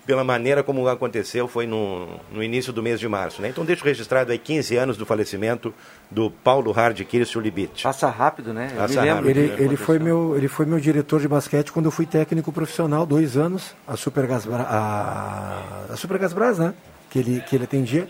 [0.06, 3.40] pela maneira como aconteceu, foi no, no início do mês de março.
[3.40, 3.48] Né?
[3.48, 5.72] Então deixo registrado aí 15 anos do falecimento
[6.10, 7.82] do Paulo Hard Kirsten Libit.
[7.82, 8.72] Passa rápido, né?
[8.76, 9.30] Passa rápido.
[9.30, 13.06] Ele, ele, foi meu, ele foi meu diretor de basquete quando eu fui técnico profissional,
[13.06, 16.74] dois anos, a Supergas, a, a Supergasbras, né?
[17.10, 18.08] Que ele, que ele atendia.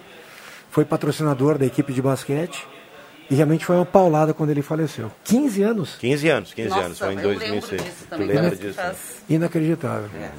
[0.70, 2.66] Foi patrocinador da equipe de basquete.
[3.30, 5.10] E realmente foi uma paulada quando ele faleceu.
[5.24, 5.96] 15 anos?
[6.00, 7.82] 15 anos, 15 Nossa, anos, foi em 2006.
[8.10, 8.80] Tu lembra disso?
[9.28, 10.10] Inacreditável.
[10.20, 10.30] É.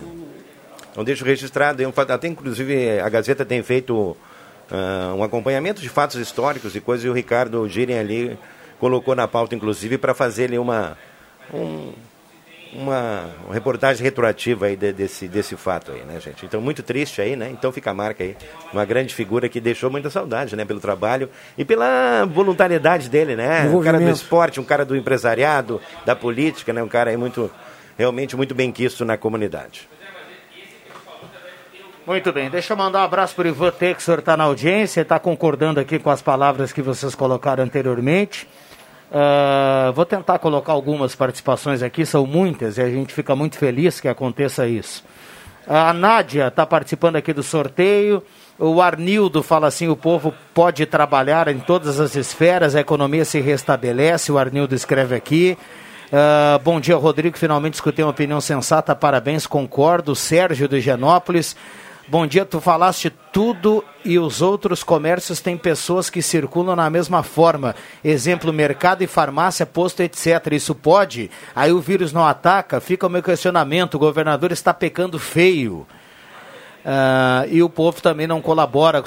[0.93, 4.15] Então deixo registrado, até inclusive a Gazeta tem feito
[4.71, 8.37] uh, um acompanhamento de fatos históricos e coisas, e o Ricardo Giren ali
[8.79, 10.97] colocou na pauta, inclusive, para fazer ali uma,
[11.51, 11.93] um,
[12.73, 16.45] uma, reportagem retroativa aí de, desse, desse fato aí, né, gente?
[16.45, 17.49] Então, muito triste aí, né?
[17.49, 18.35] Então fica a marca aí.
[18.71, 20.65] Uma grande figura que deixou muita saudade, né?
[20.65, 23.67] Pelo trabalho e pela voluntariedade dele, né?
[23.69, 26.83] Um cara do esporte, um cara do empresariado, da política, né?
[26.83, 27.49] Um cara aí muito,
[27.97, 29.87] realmente muito bem quisto na comunidade.
[32.05, 35.17] Muito bem, deixa eu mandar um abraço para o Ivan Texor, está na audiência, está
[35.17, 38.45] concordando aqui com as palavras que vocês colocaram anteriormente.
[39.09, 44.01] Uh, vou tentar colocar algumas participações aqui, são muitas, e a gente fica muito feliz
[44.01, 45.01] que aconteça isso.
[45.65, 48.21] A Nádia está participando aqui do sorteio.
[48.59, 53.39] O Arnildo fala assim: o povo pode trabalhar em todas as esferas, a economia se
[53.39, 54.29] restabelece.
[54.29, 55.57] O Arnildo escreve aqui.
[56.07, 57.37] Uh, bom dia, Rodrigo.
[57.37, 58.93] Finalmente escutei uma opinião sensata.
[58.93, 60.13] Parabéns, concordo.
[60.13, 61.55] Sérgio do Higienópolis.
[62.05, 67.23] Bom dia, tu falaste tudo e os outros comércios têm pessoas que circulam na mesma
[67.23, 67.73] forma.
[68.03, 70.51] Exemplo, mercado e farmácia, posto, etc.
[70.51, 71.31] Isso pode?
[71.55, 72.81] Aí o vírus não ataca?
[72.81, 73.95] Fica o meu questionamento.
[73.95, 75.87] O governador está pecando feio.
[76.83, 79.01] Uh, e o povo também não colabora,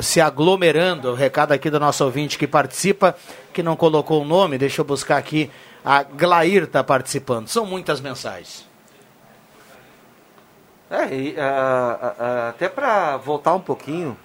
[0.00, 1.12] se, aglomerando.
[1.12, 3.16] O recado aqui do nosso ouvinte que participa,
[3.52, 5.48] que não colocou o nome, deixa eu buscar aqui.
[5.84, 7.46] A Glair está participando.
[7.46, 8.73] São muitas mensagens.
[10.94, 14.16] É, e, uh, uh, até para voltar um pouquinho,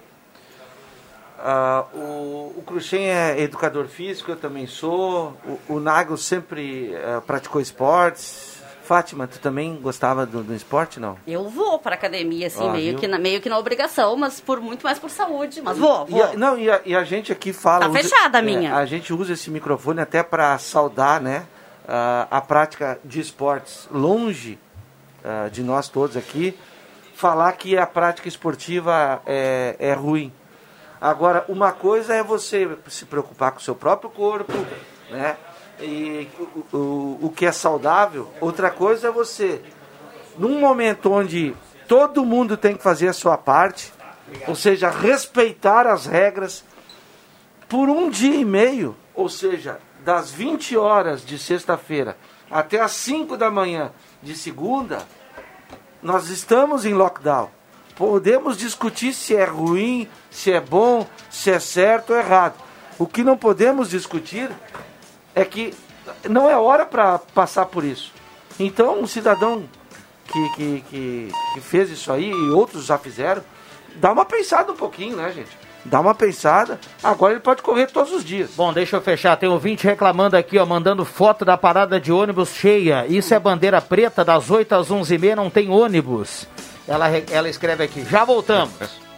[1.38, 5.36] uh, o, o Cruxem é educador físico, eu também sou.
[5.44, 6.94] O, o Nago sempre
[7.26, 8.60] praticou esportes.
[8.84, 11.16] Fátima, tu também gostava do, do esporte, não?
[11.24, 14.82] Eu vou para academia, assim, meio, que na, meio que na obrigação, mas por muito
[14.82, 15.62] mais por saúde.
[15.62, 16.18] Mas vou, vou.
[16.18, 17.84] E a, não, e a, e a, gente aqui fala.
[17.84, 18.70] Tá usa, fechada a minha.
[18.70, 21.46] É, a gente usa esse microfone até para saudar, né?
[22.30, 24.58] a prática de esportes longe
[25.24, 26.56] uh, de nós todos aqui,
[27.14, 30.32] falar que a prática esportiva é, é ruim.
[31.00, 34.52] Agora, uma coisa é você se preocupar com o seu próprio corpo,
[35.10, 35.36] né?
[35.80, 38.30] E o, o, o que é saudável.
[38.40, 39.62] Outra coisa é você,
[40.36, 41.54] num momento onde
[41.88, 43.92] todo mundo tem que fazer a sua parte,
[44.46, 46.64] ou seja, respeitar as regras,
[47.68, 52.16] por um dia e meio, ou seja, das 20 horas de sexta-feira
[52.50, 55.06] até as 5 da manhã de segunda,
[56.02, 57.50] nós estamos em lockdown.
[57.94, 62.54] Podemos discutir se é ruim, se é bom, se é certo ou errado.
[62.98, 64.50] O que não podemos discutir
[65.34, 65.74] é que
[66.28, 68.12] não é hora para passar por isso.
[68.58, 69.68] Então, um cidadão
[70.26, 73.42] que, que, que, que, fez isso aí e outros já fizeram,
[73.96, 75.56] dá uma pensada um pouquinho, né, gente?
[75.84, 76.78] Dá uma pensada.
[77.02, 78.50] Agora ele pode correr todos os dias.
[78.56, 79.36] Bom, deixa eu fechar.
[79.36, 83.06] Tem um ouvinte reclamando aqui, ó, mandando foto da parada de ônibus cheia.
[83.06, 86.46] Isso é bandeira preta, das 8 às 11h30 não tem ônibus.
[86.86, 89.09] Ela, ela escreve aqui, já voltamos.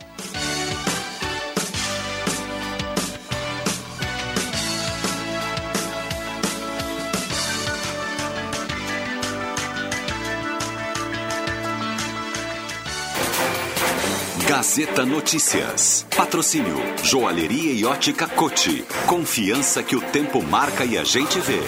[14.55, 16.07] Gazeta Notícias.
[16.15, 18.85] Patrocínio Joalheria e Ótica Cote.
[19.07, 21.59] Confiança que o tempo marca e a gente vê.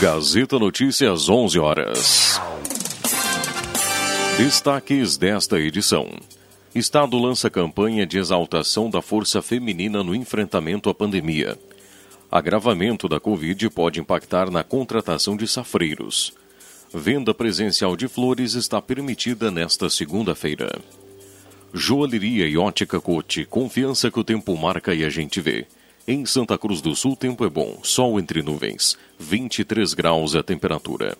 [0.00, 2.40] Gazeta Notícias 11 horas.
[4.36, 6.10] Destaques desta edição.
[6.74, 11.56] Estado lança campanha de exaltação da força feminina no enfrentamento à pandemia.
[12.28, 16.32] Agravamento da Covid pode impactar na contratação de safreiros.
[16.92, 20.72] Venda presencial de flores está permitida nesta segunda-feira.
[21.72, 25.66] Joalheria e ótica Cote, confiança que o tempo marca e a gente vê.
[26.06, 31.14] Em Santa Cruz do Sul, tempo é bom, sol entre nuvens, 23 graus a temperatura.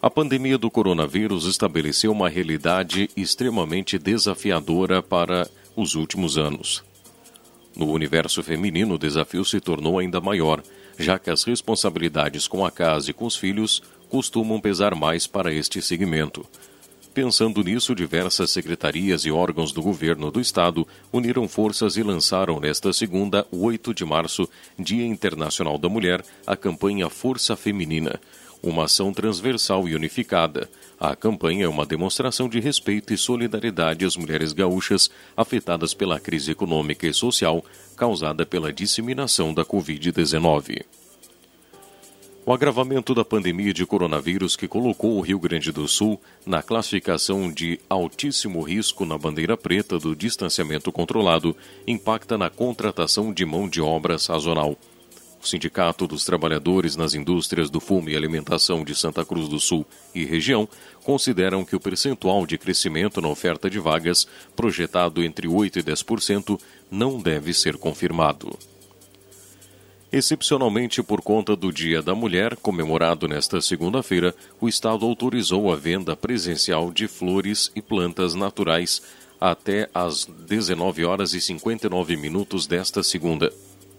[0.00, 6.84] A pandemia do coronavírus estabeleceu uma realidade extremamente desafiadora para os últimos anos.
[7.76, 10.62] No universo feminino, o desafio se tornou ainda maior,
[10.96, 15.52] já que as responsabilidades com a casa e com os filhos costumam pesar mais para
[15.52, 16.46] este segmento.
[17.12, 22.92] Pensando nisso, diversas secretarias e órgãos do governo do estado uniram forças e lançaram nesta
[22.92, 28.20] segunda, 8 de março, Dia Internacional da Mulher, a campanha Força Feminina,
[28.62, 30.70] uma ação transversal e unificada.
[31.00, 36.52] A campanha é uma demonstração de respeito e solidariedade às mulheres gaúchas afetadas pela crise
[36.52, 37.64] econômica e social
[37.96, 40.84] causada pela disseminação da Covid-19.
[42.46, 47.52] O agravamento da pandemia de coronavírus que colocou o Rio Grande do Sul na classificação
[47.52, 51.54] de altíssimo risco na bandeira preta do distanciamento controlado
[51.86, 54.74] impacta na contratação de mão de obra sazonal.
[55.42, 59.86] O Sindicato dos Trabalhadores nas Indústrias do Fumo e Alimentação de Santa Cruz do Sul
[60.14, 60.66] e região
[61.04, 64.26] consideram que o percentual de crescimento na oferta de vagas,
[64.56, 68.58] projetado entre 8% e 10%, não deve ser confirmado.
[70.12, 76.16] Excepcionalmente por conta do Dia da Mulher, comemorado nesta segunda-feira, o Estado autorizou a venda
[76.16, 79.00] presencial de flores e plantas naturais
[79.40, 83.52] até às 19 horas e 59 minutos desta segunda.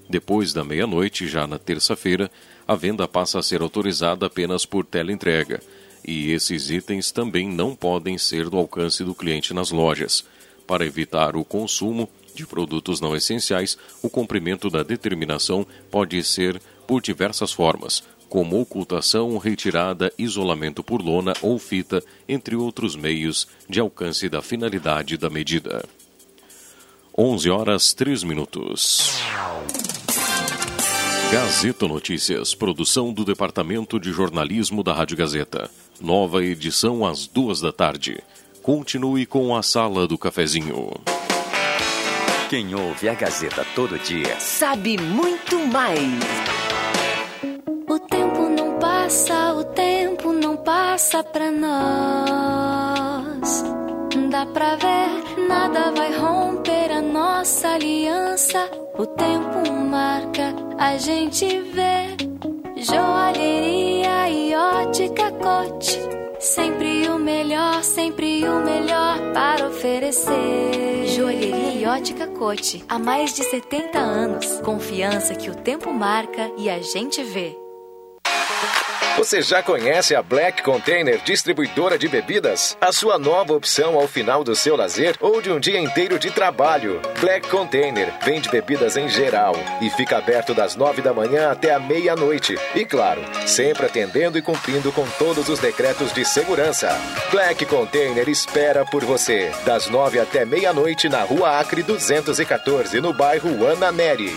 [0.09, 2.29] Depois da meia-noite, já na terça-feira,
[2.67, 5.61] a venda passa a ser autorizada apenas por teleentrega,
[6.05, 10.25] e esses itens também não podem ser do alcance do cliente nas lojas.
[10.67, 17.01] Para evitar o consumo, de produtos não essenciais, o cumprimento da determinação pode ser por
[17.01, 24.29] diversas formas, como ocultação, retirada, isolamento por lona ou fita, entre outros meios de alcance
[24.29, 25.83] da finalidade da medida.
[27.17, 29.19] 11 horas 3 minutos.
[31.31, 35.69] Gazeta Notícias, produção do Departamento de Jornalismo da Rádio Gazeta.
[35.99, 38.21] Nova edição às duas da tarde.
[38.61, 40.91] Continue com a Sala do Cafezinho.
[42.51, 46.19] Quem ouve a Gazeta todo dia sabe muito mais.
[47.89, 52.51] O tempo não passa, o tempo não passa pra nós.
[54.29, 56.70] Dá pra ver, nada vai romper
[57.01, 58.69] nossa aliança.
[58.97, 62.15] O tempo marca, a gente vê.
[62.77, 65.99] Joalheria e ótica cote.
[66.39, 71.05] Sempre o melhor, sempre o melhor para oferecer.
[71.07, 72.83] Joalheria e ótica cote.
[72.89, 74.59] Há mais de 70 anos.
[74.61, 77.60] Confiança que o tempo marca e a gente vê.
[79.17, 82.77] Você já conhece a Black Container Distribuidora de Bebidas?
[82.79, 86.31] A sua nova opção ao final do seu lazer ou de um dia inteiro de
[86.31, 87.01] trabalho.
[87.19, 91.79] Black Container vende bebidas em geral e fica aberto das nove da manhã até a
[91.79, 92.57] meia-noite.
[92.73, 96.89] E claro, sempre atendendo e cumprindo com todos os decretos de segurança.
[97.31, 103.65] Black Container espera por você, das nove até meia-noite na Rua Acre 214, no bairro
[103.67, 104.35] Ana Neri.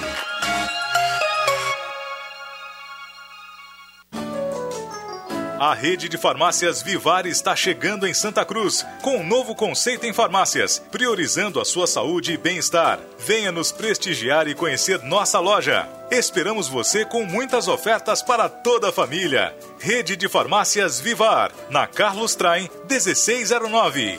[5.58, 10.12] A rede de farmácias Vivar está chegando em Santa Cruz com um novo conceito em
[10.12, 12.98] farmácias, priorizando a sua saúde e bem-estar.
[13.24, 15.88] Venha nos prestigiar e conhecer nossa loja.
[16.10, 19.54] Esperamos você com muitas ofertas para toda a família.
[19.78, 24.18] Rede de farmácias Vivar, na Carlos Traem 1609.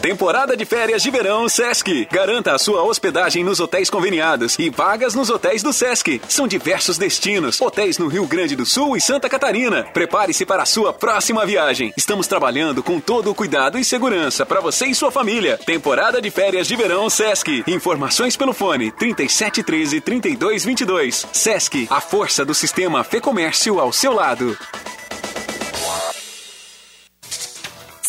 [0.00, 2.08] Temporada de férias de verão Sesc.
[2.10, 6.20] Garanta a sua hospedagem nos hotéis conveniados e vagas nos hotéis do Sesc.
[6.28, 9.84] São diversos destinos, hotéis no Rio Grande do Sul e Santa Catarina.
[9.92, 11.92] Prepare-se para a sua próxima viagem.
[11.96, 15.58] Estamos trabalhando com todo o cuidado e segurança para você e sua família.
[15.58, 17.64] Temporada de férias de verão Sesc.
[17.66, 21.26] Informações pelo fone 3713 3222.
[21.32, 24.56] Sesc, a força do sistema Fê Comércio ao seu lado.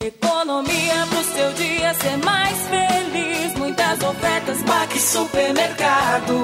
[0.00, 3.54] Economia pro seu dia ser mais feliz.
[3.58, 6.42] Muitas ofertas, Baque Supermercado.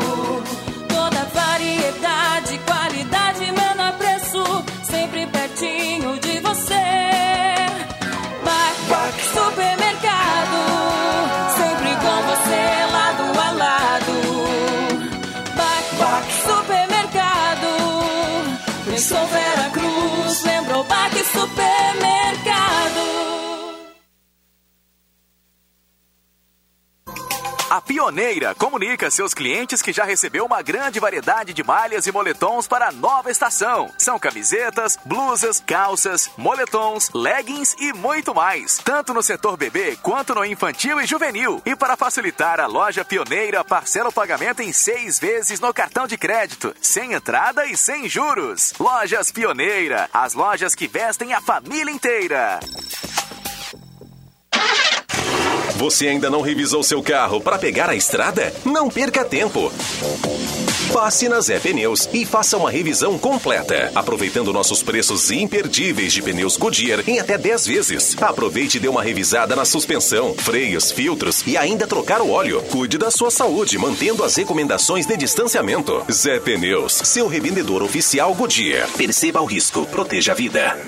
[27.75, 32.12] A Pioneira comunica a seus clientes que já recebeu uma grande variedade de malhas e
[32.12, 33.91] moletons para a nova estação.
[33.99, 38.79] São camisetas, blusas, calças, moletons, leggings e muito mais.
[38.79, 41.61] Tanto no setor bebê quanto no infantil e juvenil.
[41.66, 46.16] E para facilitar, a loja Pioneira parcela o pagamento em seis vezes no cartão de
[46.16, 48.72] crédito, sem entrada e sem juros.
[48.79, 52.61] Lojas Pioneira, as lojas que vestem a família inteira.
[55.85, 58.55] Você ainda não revisou seu carro para pegar a estrada?
[58.64, 59.70] Não perca tempo.
[60.91, 66.57] Passe na Zé Pneus e faça uma revisão completa, aproveitando nossos preços imperdíveis de pneus
[66.57, 68.16] Goodyear em até 10 vezes.
[68.22, 72.62] Aproveite e dê uma revisada na suspensão, freios, filtros e ainda trocar o óleo.
[72.70, 76.03] Cuide da sua saúde, mantendo as recomendações de distanciamento.
[76.11, 78.89] Zé Pneus, seu revendedor oficial Goodyear.
[78.97, 80.78] Perceba o risco, proteja a vida.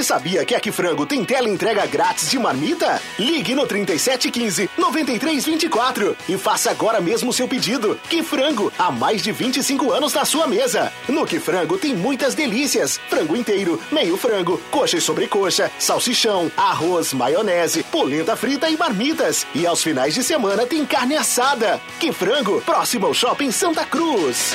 [0.00, 3.02] Você sabia que aqui Frango tem tela entrega grátis de marmita?
[3.18, 8.00] Ligue no 3715 9324 e faça agora mesmo seu pedido.
[8.08, 10.90] Que Frango, há mais de 25 anos na sua mesa.
[11.06, 17.12] No Que Frango tem muitas delícias: frango inteiro, meio frango, coxa e sobrecoxa, salsichão, arroz,
[17.12, 19.46] maionese, polenta frita e marmitas.
[19.54, 21.78] E aos finais de semana tem carne assada.
[21.98, 24.54] Que Frango, próximo ao Shopping Santa Cruz.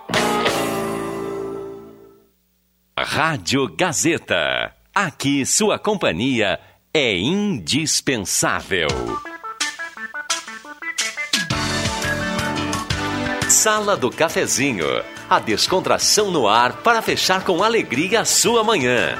[3.03, 4.73] Rádio Gazeta.
[4.93, 6.59] Aqui sua companhia
[6.93, 8.87] é indispensável.
[13.49, 14.85] Sala do Cafezinho.
[15.29, 19.15] A descontração no ar para fechar com alegria a sua manhã.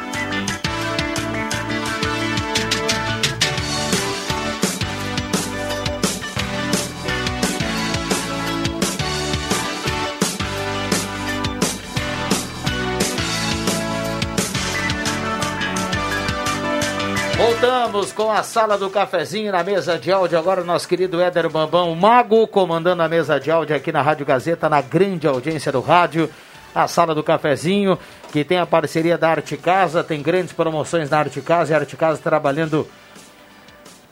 [17.62, 20.36] Voltamos com a sala do cafezinho na mesa de áudio.
[20.36, 24.68] Agora, nosso querido Éder Bambão, Mago, comandando a mesa de áudio aqui na Rádio Gazeta,
[24.68, 26.28] na grande audiência do rádio.
[26.74, 28.00] A sala do cafezinho,
[28.32, 31.78] que tem a parceria da Arte Casa, tem grandes promoções na Arte Casa e a
[31.78, 32.88] Arte Casa trabalhando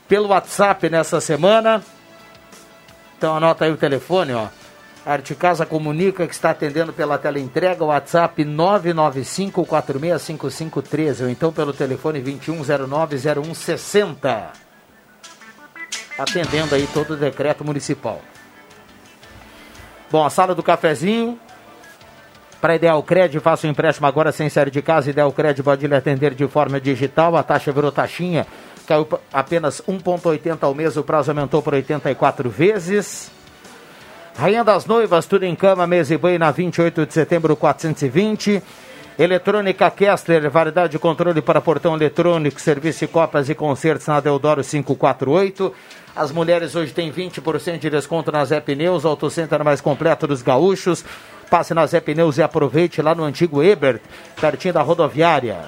[0.06, 1.82] pelo WhatsApp nessa semana.
[3.18, 4.46] Então, anota aí o telefone, ó.
[5.10, 11.72] A Arte Casa comunica que está atendendo pela tela entrega, WhatsApp 995-465513 ou então pelo
[11.72, 14.50] telefone 2109-0160.
[16.16, 18.22] Atendendo aí todo o decreto municipal.
[20.12, 21.36] Bom, a sala do cafezinho.
[22.60, 25.10] Para Ideal Cred, faça um empréstimo agora sem sair de casa.
[25.10, 27.34] Ideal Cred pode lhe atender de forma digital.
[27.34, 28.46] A taxa virou taxinha.
[28.86, 30.96] Caiu apenas 1,80 ao mês.
[30.96, 33.39] O prazo aumentou por 84 vezes.
[34.40, 38.62] Rainha das Noivas, tudo em cama, mesa e banho na 28 de setembro 420.
[39.18, 44.64] Eletrônica Kessler, variedade de controle para portão eletrônico, serviço de copas e concertos na Deodoro
[44.64, 45.74] 548.
[46.16, 51.04] As mulheres hoje têm 20% de desconto na Zé Pneus, autocenter mais completo dos gaúchos.
[51.50, 54.00] Passe na Zé Pneus e aproveite lá no antigo Ebert,
[54.40, 55.58] pertinho da rodoviária.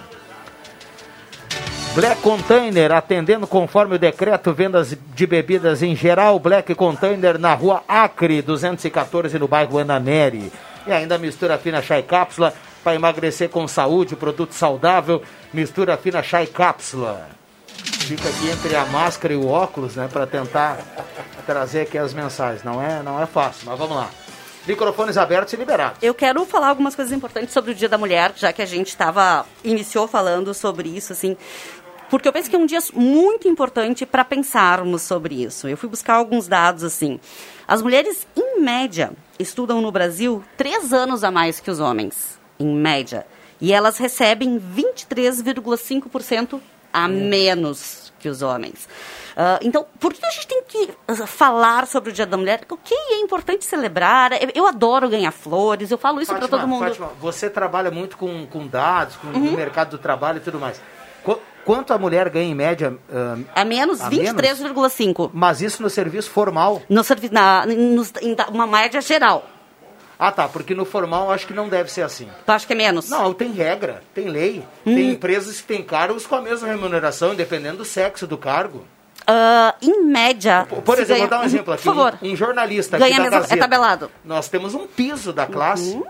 [1.94, 6.38] Black Container, atendendo conforme o decreto, vendas de bebidas em geral.
[6.38, 10.50] Black Container na rua Acre, 214, no bairro Ananeri.
[10.86, 15.22] E ainda mistura fina chá e cápsula para emagrecer com saúde, produto saudável.
[15.52, 17.28] Mistura fina chá e cápsula.
[17.66, 20.78] Fica aqui entre a máscara e o óculos, né, para tentar
[21.44, 22.64] trazer aqui as mensagens.
[22.64, 24.08] Não é, não é fácil, mas vamos lá.
[24.66, 25.98] Microfones abertos e liberados.
[26.00, 28.88] Eu quero falar algumas coisas importantes sobre o Dia da Mulher, já que a gente
[28.88, 31.36] estava iniciou falando sobre isso, assim,
[32.12, 35.66] porque eu penso que é um dia muito importante para pensarmos sobre isso.
[35.66, 37.18] Eu fui buscar alguns dados assim.
[37.66, 42.66] As mulheres, em média, estudam no Brasil três anos a mais que os homens, em
[42.66, 43.26] média,
[43.58, 46.60] e elas recebem 23,5%
[46.92, 48.86] a menos que os homens.
[49.34, 52.60] Ah, então, por que a gente tem que ah, falar sobre o Dia da Mulher?
[52.68, 54.32] O que é importante celebrar?
[54.32, 56.84] Eu, eu adoro ganhar flores, eu falo isso para todo mundo.
[56.84, 59.54] Fátima, você trabalha muito com, com dados, com Uhum.
[59.54, 60.78] o mercado do trabalho e tudo mais.
[61.24, 62.96] Qu- quanto a mulher ganha em média?
[63.12, 64.32] ah, A menos a menos?
[64.32, 65.30] 23,5.
[65.32, 66.82] Mas isso no serviço formal?
[66.88, 69.48] No servi na, nos- em uma média geral.
[70.18, 72.28] Ah, tá, porque no formal acho que não deve ser assim.
[72.46, 73.08] Tu acha que é menos?
[73.10, 74.62] Não, tem regra, tem lei.
[74.84, 78.84] Tem empresas que têm cargos com a mesma remuneração, dependendo do sexo do cargo.
[79.26, 80.66] Ah, em média.
[80.84, 81.82] Por exemplo, ganha- vou dar um exemplo aqui.
[81.84, 82.18] Por favor.
[82.22, 84.10] Um, um jornalista Ganha aqui da mesmo, é tabelado.
[84.24, 86.00] Nós temos um piso da classe.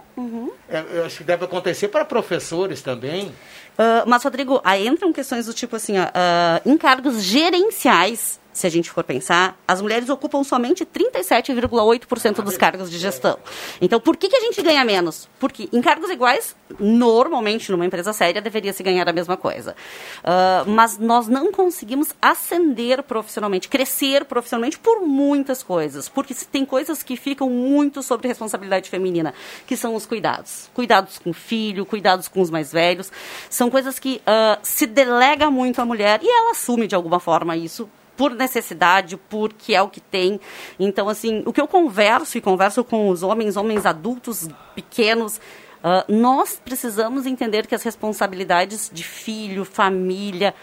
[0.69, 3.35] É, eu acho que deve acontecer para professores também.
[3.79, 8.67] Ah, mas, Rodrigo, aí entram questões do tipo assim, ó, ah, em cargos gerenciais, se
[8.67, 13.39] a gente for pensar, as mulheres ocupam somente 37,8% dos cargos de gestão.
[13.81, 15.29] Então, por que, que a gente ganha menos?
[15.39, 19.75] Porque em cargos iguais, normalmente numa empresa séria, deveria se ganhar a mesma coisa.
[20.23, 26.09] Ah, mas nós não conseguimos ascender profissionalmente, crescer profissionalmente por muitas coisas.
[26.09, 29.35] Porque tem coisas que ficam muito sobre responsabilidade feminina,
[29.67, 30.71] que são os cuidados.
[30.75, 33.11] Cuidados com o filho, cuidados com os mais velhos.
[33.49, 37.57] São coisas que ah, se delega muito à mulher e ela assume de alguma forma
[37.57, 40.41] isso por necessidade, porque é o que tem.
[40.79, 45.41] Então, assim, o que eu converso e converso com os homens, homens adultos, pequenos,
[45.83, 50.55] ah, nós precisamos entender que as responsabilidades de filho, família,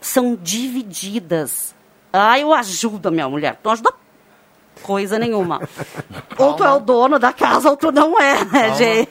[0.00, 1.74] são divididas.
[2.12, 3.58] Ah, eu ajudo a minha mulher.
[3.62, 3.92] Tu ajuda
[4.78, 5.60] coisa nenhuma.
[6.38, 9.08] ou tu é o dono da casa ou tu não é, né, gente?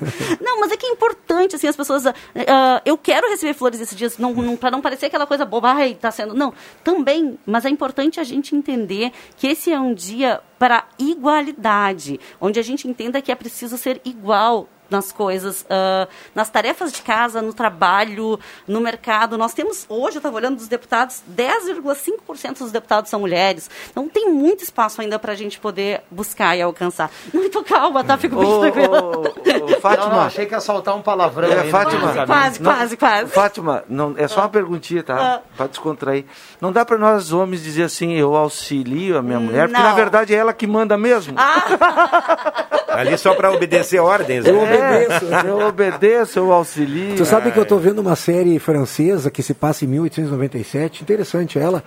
[0.40, 2.06] Não, mas é que é importante, assim, as pessoas...
[2.06, 5.72] ah, eu quero receber flores esses dias, não, não, para não parecer aquela coisa boba,
[5.72, 6.34] ai, tá sendo...
[6.34, 6.52] Não,
[6.82, 12.58] também, mas é importante a gente entender que esse é um dia para igualdade, onde
[12.58, 17.40] a gente entenda que é preciso ser igual nas coisas, ah, nas tarefas de casa,
[17.40, 19.38] no trabalho, no mercado.
[19.38, 23.70] Nós temos, hoje, eu estava olhando dos deputados, 10,5% dos deputados são mulheres.
[23.90, 27.10] Então tem muito espaço ainda para a gente poder buscar e alcançar.
[27.32, 28.18] Muito calma, tá?
[28.18, 29.02] Fico bem Ô, tranquila.
[29.02, 30.08] ô, ô, Fátima.
[30.08, 31.48] Não, não, achei que ia soltar um palavrão.
[31.48, 32.26] É, aí Fátima.
[32.26, 33.30] Quase, Não, quase, quase.
[33.30, 35.16] Fátima, não, é só uma perguntinha, tá?
[35.18, 35.40] Ah.
[35.56, 36.24] Pra descontrair.
[36.60, 40.34] Não dá pra nós homens dizer assim, eu auxilio a minha mulher, porque na verdade
[40.34, 41.36] é ela que manda mesmo.
[42.88, 44.44] Ali só para obedecer ordens.
[44.44, 44.52] Né?
[44.80, 45.24] Obedeço.
[45.46, 47.16] Eu obedeço, eu auxilio.
[47.16, 51.58] Você sabe que eu estou vendo uma série francesa que se passa em 1897, interessante
[51.58, 51.82] ela.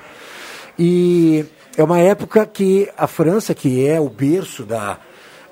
[0.77, 1.45] E
[1.77, 4.97] é uma época que a França, que é o berço da,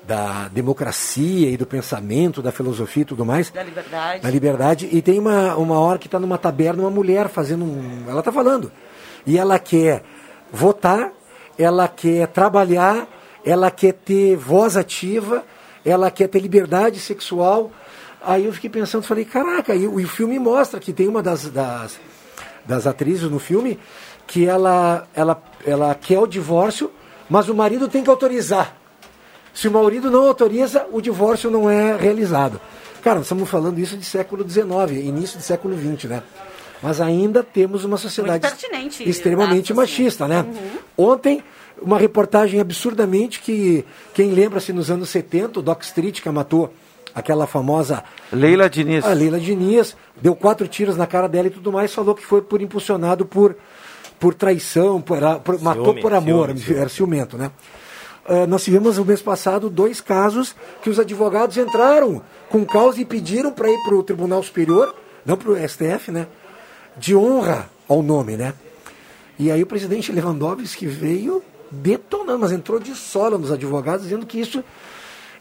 [0.06, 4.22] da democracia e do pensamento, da filosofia e tudo mais, Da liberdade.
[4.22, 4.88] na liberdade.
[4.90, 8.04] E tem uma, uma hora que está numa taberna uma mulher fazendo um.
[8.08, 8.70] Ela está falando.
[9.26, 10.02] E ela quer
[10.52, 11.12] votar,
[11.56, 13.06] ela quer trabalhar,
[13.44, 15.44] ela quer ter voz ativa,
[15.84, 17.70] ela quer ter liberdade sexual.
[18.24, 21.48] Aí eu fiquei pensando, falei, caraca, e, o- o filme mostra que tem uma das,
[21.48, 21.98] das,
[22.64, 23.78] das atrizes no filme
[24.26, 26.90] que ela, ela, ela quer o divórcio,
[27.28, 28.76] mas o marido tem que autorizar.
[29.52, 32.60] Se o marido não autoriza, o divórcio não é realizado.
[33.02, 34.66] Cara, nós estamos falando isso de século XIX,
[35.04, 36.22] início do século XX, né?
[36.80, 38.46] Mas ainda temos uma sociedade
[39.10, 40.44] extremamente machista, né?
[40.96, 41.42] Ontem
[41.80, 46.72] uma reportagem absurdamente que quem lembra-se nos anos 70, o Doc Street que matou
[47.14, 48.02] aquela famosa
[48.32, 49.04] Leila Diniz.
[49.04, 52.42] A Leila Diniz deu quatro tiros na cara dela e tudo mais, falou que foi
[52.42, 53.56] por impulsionado por
[54.18, 56.78] por traição, por, por- matou por amor, ciúme, ciúme.
[56.80, 57.50] era ciumento, né?
[58.24, 63.04] Ah, nós tivemos no mês passado dois casos que os advogados entraram com causa e
[63.04, 64.94] pediram para ir para o Tribunal Superior,
[65.26, 66.28] não para o STF, né?
[66.96, 68.54] De honra ao nome, né?
[69.36, 71.42] E aí o presidente Lewandowski veio
[71.72, 74.62] detonando, mas entrou de sola nos advogados, dizendo que isso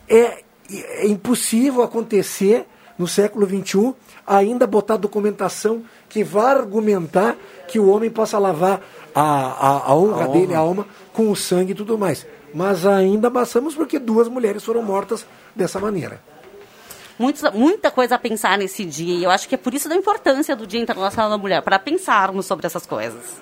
[0.07, 2.65] é, é impossível acontecer
[2.97, 3.93] no século XXI,
[4.25, 7.35] ainda botar documentação que vá argumentar
[7.67, 8.81] que o homem possa lavar
[9.13, 10.57] a, a, a honra A dele, honra.
[10.57, 12.25] a alma, com o sangue e tudo mais.
[12.53, 15.25] Mas ainda passamos porque duas mulheres foram mortas
[15.55, 16.21] dessa maneira.
[17.17, 19.15] Muita, muita coisa a pensar nesse dia.
[19.15, 21.77] E eu acho que é por isso da importância do Dia Internacional da Mulher, para
[21.77, 23.41] pensarmos sobre essas coisas.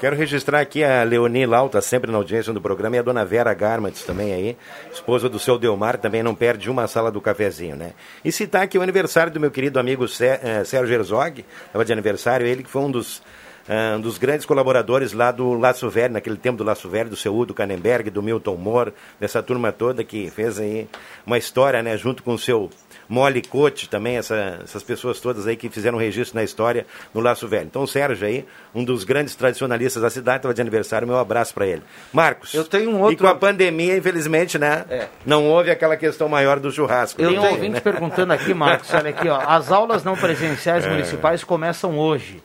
[0.00, 3.24] Quero registrar aqui a Leonie Lau, tá sempre na audiência do programa, e a dona
[3.24, 4.56] Vera Garmatz também aí,
[4.92, 7.94] esposa do seu Delmar, também não perde uma sala do cafezinho, né?
[8.24, 12.46] E citar aqui o aniversário do meu querido amigo eh, Sérgio Herzog, estava de aniversário,
[12.46, 13.20] ele que foi um dos,
[13.68, 17.16] ah, um dos grandes colaboradores lá do Laço Velho, naquele tempo do Laço Velho, do
[17.16, 20.88] seu Udo Canenberg, do Milton Moore, dessa turma toda que fez aí
[21.26, 22.70] uma história, né, junto com o seu
[23.08, 27.48] Molly Cote também, essa- essas pessoas todas aí que fizeram registro na história no Laço
[27.48, 27.66] Velho.
[27.66, 28.44] Então o Sérgio aí,
[28.74, 31.82] um dos grandes tradicionalistas da cidade, estava de aniversário, meu abraço para ele.
[32.12, 32.52] Marcos.
[32.52, 34.84] Eu tenho um outro- E com a pandemia, infelizmente, né?
[34.90, 35.08] É.
[35.24, 37.16] Não houve aquela questão maior do churrasco.
[37.22, 37.40] Tem né?
[37.40, 39.40] um ouvinte perguntando aqui, Marcos, olha aqui, ó.
[39.40, 40.90] As aulas não presenciais É.
[40.90, 42.42] municipais começam hoje.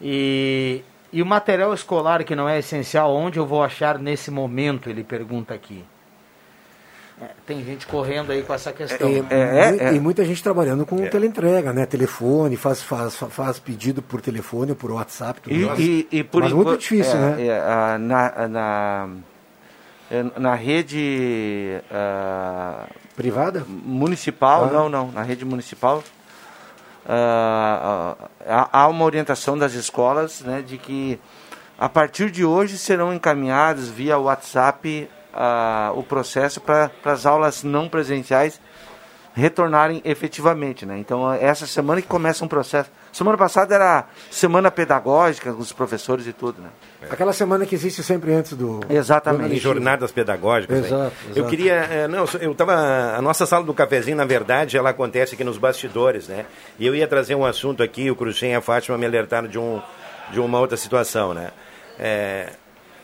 [0.00, 0.82] E,
[1.12, 4.88] e o material escolar que não é essencial, onde eu vou achar nesse momento?
[4.90, 5.82] Ele pergunta aqui.
[7.20, 9.08] É, tem gente correndo aí com essa questão.
[9.10, 9.70] E, né?
[9.72, 11.86] mui- e muita gente trabalhando com teleentrega, né?
[11.86, 15.78] Telefone, faz, faz, faz pedido por telefone, por WhatsApp, tudo E, mais.
[15.78, 17.46] e, e por Mas enquanto- muito difícil, é, né?
[17.46, 19.08] é, na, na,
[20.10, 22.84] é, na rede ah,
[23.16, 23.64] Privada?
[23.66, 24.70] municipal, Ah.
[24.70, 26.04] não, não, na rede municipal
[27.08, 28.14] há
[28.72, 31.18] há uma orientação das escolas, né, de que
[31.78, 35.08] a partir de hoje serão encaminhados via WhatsApp
[35.94, 38.60] o processo para as aulas não presenciais
[39.36, 40.98] retornarem efetivamente, né?
[40.98, 42.90] Então essa semana que começa um processo.
[43.12, 46.70] Semana passada era semana pedagógica com os professores e tudo, né?
[47.10, 48.80] Aquela semana que existe sempre antes do.
[48.88, 49.54] Exatamente.
[49.54, 50.80] do jornadas pedagógicas.
[50.80, 50.86] né?
[50.86, 51.48] Exato, Eu exato.
[51.50, 51.74] queria.
[51.74, 52.72] é, não, eu tava.
[53.14, 56.46] A nossa sala do cafezinho, na verdade, ela acontece aqui nos bastidores, né?
[56.78, 59.58] E eu ia trazer um assunto aqui, o Cruxem e a Fátima me alertaram de,
[59.58, 59.82] um,
[60.32, 61.50] de uma outra situação, né?
[61.98, 62.52] É,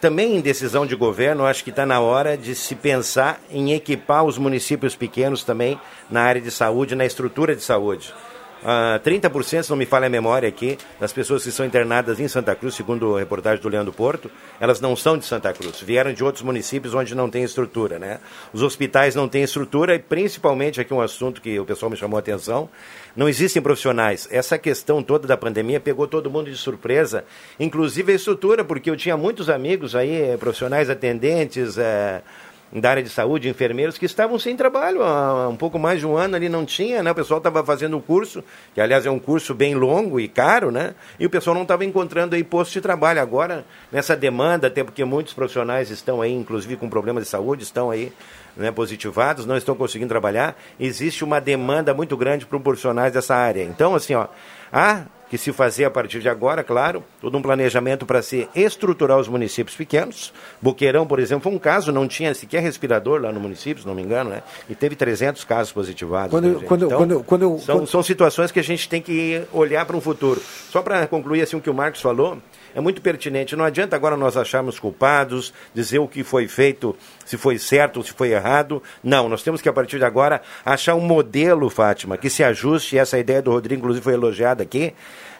[0.02, 4.24] também em decisão de governo, acho que está na hora de se pensar em equipar
[4.24, 5.80] os municípios pequenos também
[6.10, 8.12] na área de saúde, na estrutura de saúde.
[8.64, 12.28] Ah, 30%, se não me falha a memória aqui, das pessoas que são internadas em
[12.28, 16.12] Santa Cruz, segundo a reportagem do Leandro Porto, elas não são de Santa Cruz, vieram
[16.12, 18.20] de outros municípios onde não tem estrutura, né?
[18.52, 22.16] Os hospitais não têm estrutura e principalmente aqui um assunto que o pessoal me chamou
[22.16, 22.68] a atenção,
[23.16, 24.28] não existem profissionais.
[24.30, 27.24] Essa questão toda da pandemia pegou todo mundo de surpresa,
[27.58, 32.22] inclusive a estrutura, porque eu tinha muitos amigos aí, eh, profissionais atendentes, eh,
[32.80, 36.16] da área de saúde, enfermeiros que estavam sem trabalho há um pouco mais de um
[36.16, 37.10] ano ali não tinha, né?
[37.10, 38.42] O pessoal estava fazendo um curso,
[38.74, 40.94] que aliás é um curso bem longo e caro, né?
[41.20, 43.20] E o pessoal não estava encontrando aí posto de trabalho.
[43.20, 47.90] Agora, nessa demanda, até porque muitos profissionais estão aí, inclusive com problemas de saúde, estão
[47.90, 48.10] aí
[48.56, 53.62] né, positivados, não estão conseguindo trabalhar, existe uma demanda muito grande para profissionais dessa área.
[53.62, 54.26] Então, assim, ó,
[54.72, 59.18] há que se fazer a partir de agora, claro, todo um planejamento para se estruturar
[59.18, 60.30] os municípios pequenos.
[60.60, 63.94] Boqueirão, por exemplo, foi um caso, não tinha sequer respirador lá no município, se não
[63.94, 64.42] me engano, né?
[64.68, 66.30] E teve 300 casos positivados.
[66.30, 69.42] Quando né, quando Então, quando quando são, quando- são situações que a gente tem que
[69.54, 70.38] olhar para um futuro.
[70.68, 72.36] Só para concluir assim o que o Marcos falou,
[72.74, 73.56] é muito pertinente.
[73.56, 78.02] Não adianta agora nós acharmos culpados, dizer o que foi feito, se foi certo ou
[78.02, 78.82] se foi errado.
[79.02, 82.98] Não, nós temos que a partir de agora achar um modelo, Fátima, que se ajuste.
[82.98, 84.94] Essa ideia do Rodrigo, inclusive, foi elogiada aqui.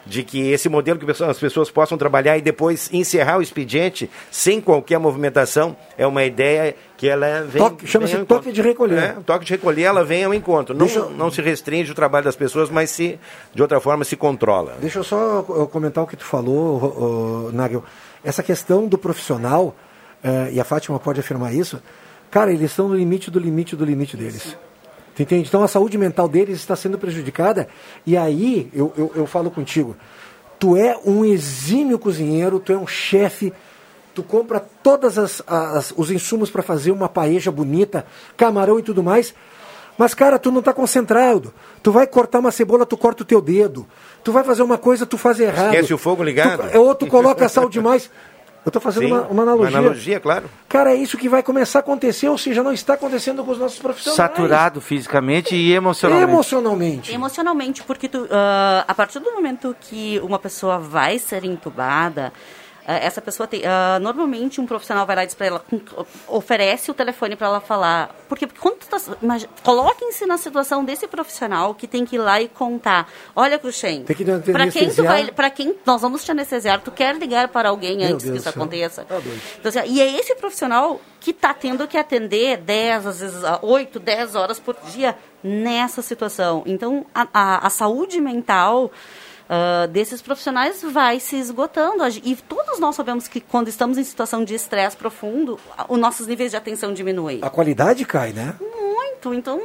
[0.05, 4.59] De que esse modelo que as pessoas possam trabalhar e depois encerrar o expediente sem
[4.59, 7.61] qualquer movimentação é uma ideia que ela vem.
[7.61, 8.51] Toque- chama-se toque encontro.
[8.51, 8.97] de recolher.
[8.97, 10.75] É, toque de recolher, ela vem ao encontro.
[10.75, 13.17] Não, eu- não se restringe o trabalho das pessoas, mas se,
[13.53, 14.75] de outra forma, se controla.
[14.81, 15.41] Deixa eu só
[15.71, 17.83] comentar o que tu falou, Nagel.
[18.23, 19.73] Essa questão do profissional,
[20.23, 21.81] eh, e a Fátima pode afirmar isso,
[22.29, 24.57] cara, eles estão no limite do limite do limite deles.
[25.15, 25.47] Tu entende?
[25.47, 27.67] Então a saúde mental deles está sendo prejudicada.
[28.05, 29.95] E aí, eu, eu, eu falo contigo,
[30.59, 33.53] tu é um exímio cozinheiro, tu é um chefe,
[34.15, 35.15] tu compra todos
[35.95, 38.05] os insumos para fazer uma paeja bonita,
[38.35, 39.33] camarão e tudo mais.
[39.97, 41.53] Mas, cara, tu não está concentrado.
[41.83, 43.85] Tu vai cortar uma cebola, tu corta o teu dedo.
[44.23, 45.73] Tu vai fazer uma coisa, tu faz errado.
[45.73, 46.69] Esquece o fogo ligado.
[46.71, 48.09] Tu, ou tu coloca sal demais.
[48.65, 49.69] Eu estou fazendo Sim, uma, uma analogia.
[49.69, 50.49] Uma analogia, claro.
[50.69, 53.59] Cara, é isso que vai começar a acontecer, ou seja, não está acontecendo com os
[53.59, 54.15] nossos profissionais.
[54.15, 56.31] Saturado fisicamente e emocionalmente.
[56.31, 57.13] Emocionalmente.
[57.13, 62.31] Emocionalmente, porque tu, ah, a partir do momento que uma pessoa vai ser entubada,
[62.85, 63.61] essa pessoa tem.
[63.65, 65.65] ah, normalmente um profissional vai lá e diz para ela,
[66.27, 68.15] oferece o telefone para ela falar.
[68.27, 68.97] Porque quando tu tá,
[69.63, 73.09] coloquem-se na situação desse profissional que tem que ir lá e contar.
[73.35, 76.91] Olha, Cruxem, Tem que para quem tu vai, para quem nós vamos te anestesiar, tu
[76.91, 78.61] quer ligar para alguém Meu antes que Deus isso do céu.
[78.63, 79.03] aconteça.
[79.05, 79.19] Tá.
[79.59, 83.59] Então, assim, e é esse profissional que está tendo que atender 10, às vezes ah,
[83.61, 86.63] 8, 10 horas por dia nessa situação.
[86.65, 88.91] Então, a, a- a saúde mental
[89.49, 92.03] ah, desses profissionais vai se esgotando.
[92.23, 96.51] E todos nós sabemos que quando estamos em situação de estresse profundo, os nossos níveis
[96.51, 97.39] de atenção diminuem.
[97.41, 98.55] A qualidade cai, né?
[98.59, 99.33] Muito.
[99.33, 99.59] Então,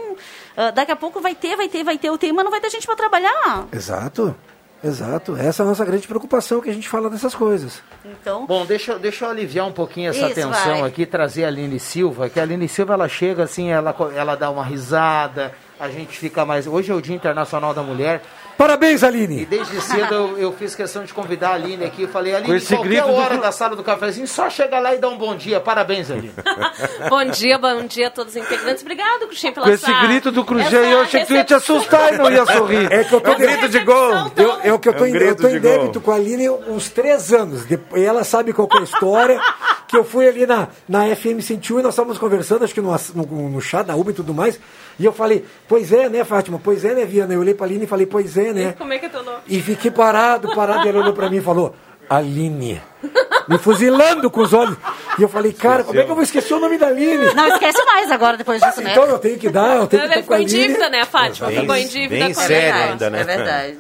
[0.57, 2.71] ah, daqui a pouco vai ter, vai ter, vai ter o tema, não vai ter
[2.71, 3.67] gente para trabalhar.
[3.73, 4.35] Exato.
[4.83, 5.35] Exato.
[5.37, 7.83] Essa é a nossa grande preocupação que a gente fala dessas coisas.
[8.05, 10.83] Então, Bom, deixa, eu- deixa eu aliviar um pouquinho essa Isso, tensão vai.
[10.83, 14.49] aqui, trazer a Aline Silva, que a Aline Silva ela chega assim, ela, ela dá
[14.51, 16.69] uma risada, a gente fica mais.
[16.69, 18.23] Hoje é o Dia Internacional da Mulher.
[18.59, 19.43] Parabéns, Aline!
[19.43, 22.03] E desde cedo eu, eu fiz questão de convidar a Aline aqui.
[22.03, 24.99] Eu falei, Aline, qualquer do hora Cru- da sala do cafezinho, só chega lá e
[24.99, 25.61] dá um bom dia.
[25.61, 26.33] Parabéns, Aline.
[27.09, 28.83] Bom dia, bom dia a todos os integrantes.
[28.83, 31.55] Obrigado, Cruxem, pela Com esse grito do Cruxem, essa eu achei que tu ia te
[31.55, 32.93] assustar e não ia sorrir.
[32.93, 34.13] É que eu tô É um grito de gol.
[34.37, 35.71] Eu, é o que eu tô, É um em, eu tô de em gol.
[35.79, 37.65] débito com a Aline uns três anos.
[37.65, 39.41] Depois, ela sabe qual que é a história.
[39.87, 42.95] que eu fui ali na, na FM 101 e nós estávamos conversando, acho que no,
[43.15, 44.59] no, no chá da Uber e tudo mais.
[44.99, 46.61] E eu falei, pois é, né, Fátima?
[46.63, 47.33] Pois é, né, Viana?
[47.35, 48.75] Eu olhei pra Aline e falei, pois é, né?
[48.77, 49.39] Como é que é teu nome?
[49.47, 50.85] E fiquei parado, parado.
[50.87, 51.75] E ela olhou pra mim e falou,
[52.11, 52.81] Aline.
[53.49, 54.77] Me fuzilando com os olhos.
[55.19, 57.33] E eu falei, cara, como é que eu vou esquecer o nome da Aline?
[57.35, 58.91] não esquece mais agora depois disso, né?
[58.91, 60.67] Então eu tenho que dar, eu tenho que Ele estar com a ficou em Aline.
[60.69, 61.49] dívida, né, Fátima?
[61.49, 62.91] Bem- ficou em dívida bem com a sério Aline.
[62.91, 63.21] ainda, né?
[63.21, 63.79] É verdade.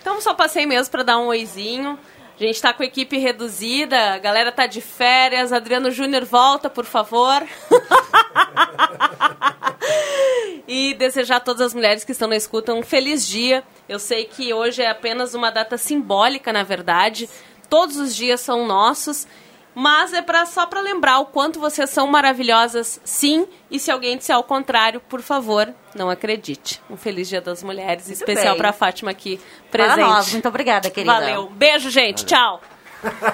[0.00, 1.98] Então só passei mesmo para dar um oizinho.
[2.40, 5.52] A gente tá com a equipe reduzida, a galera tá de férias.
[5.52, 7.46] Adriano Júnior volta, por favor.
[10.66, 13.62] e desejar a todas as mulheres que estão na escuta um feliz dia.
[13.86, 17.28] Eu sei que hoje é apenas uma data simbólica, na verdade.
[17.68, 19.28] Todos os dias são nossos.
[19.74, 23.46] Mas é pra, só para lembrar o quanto vocês são maravilhosas, sim.
[23.70, 26.82] E se alguém disser ao contrário, por favor, não acredite.
[26.90, 29.40] Um feliz Dia das Mulheres, Muito especial para Fátima aqui
[29.70, 30.08] Para presente.
[30.08, 30.32] nós.
[30.32, 31.12] Muito obrigada, querida.
[31.12, 31.46] Valeu.
[31.50, 32.24] Beijo, gente.
[32.26, 32.60] Tchau.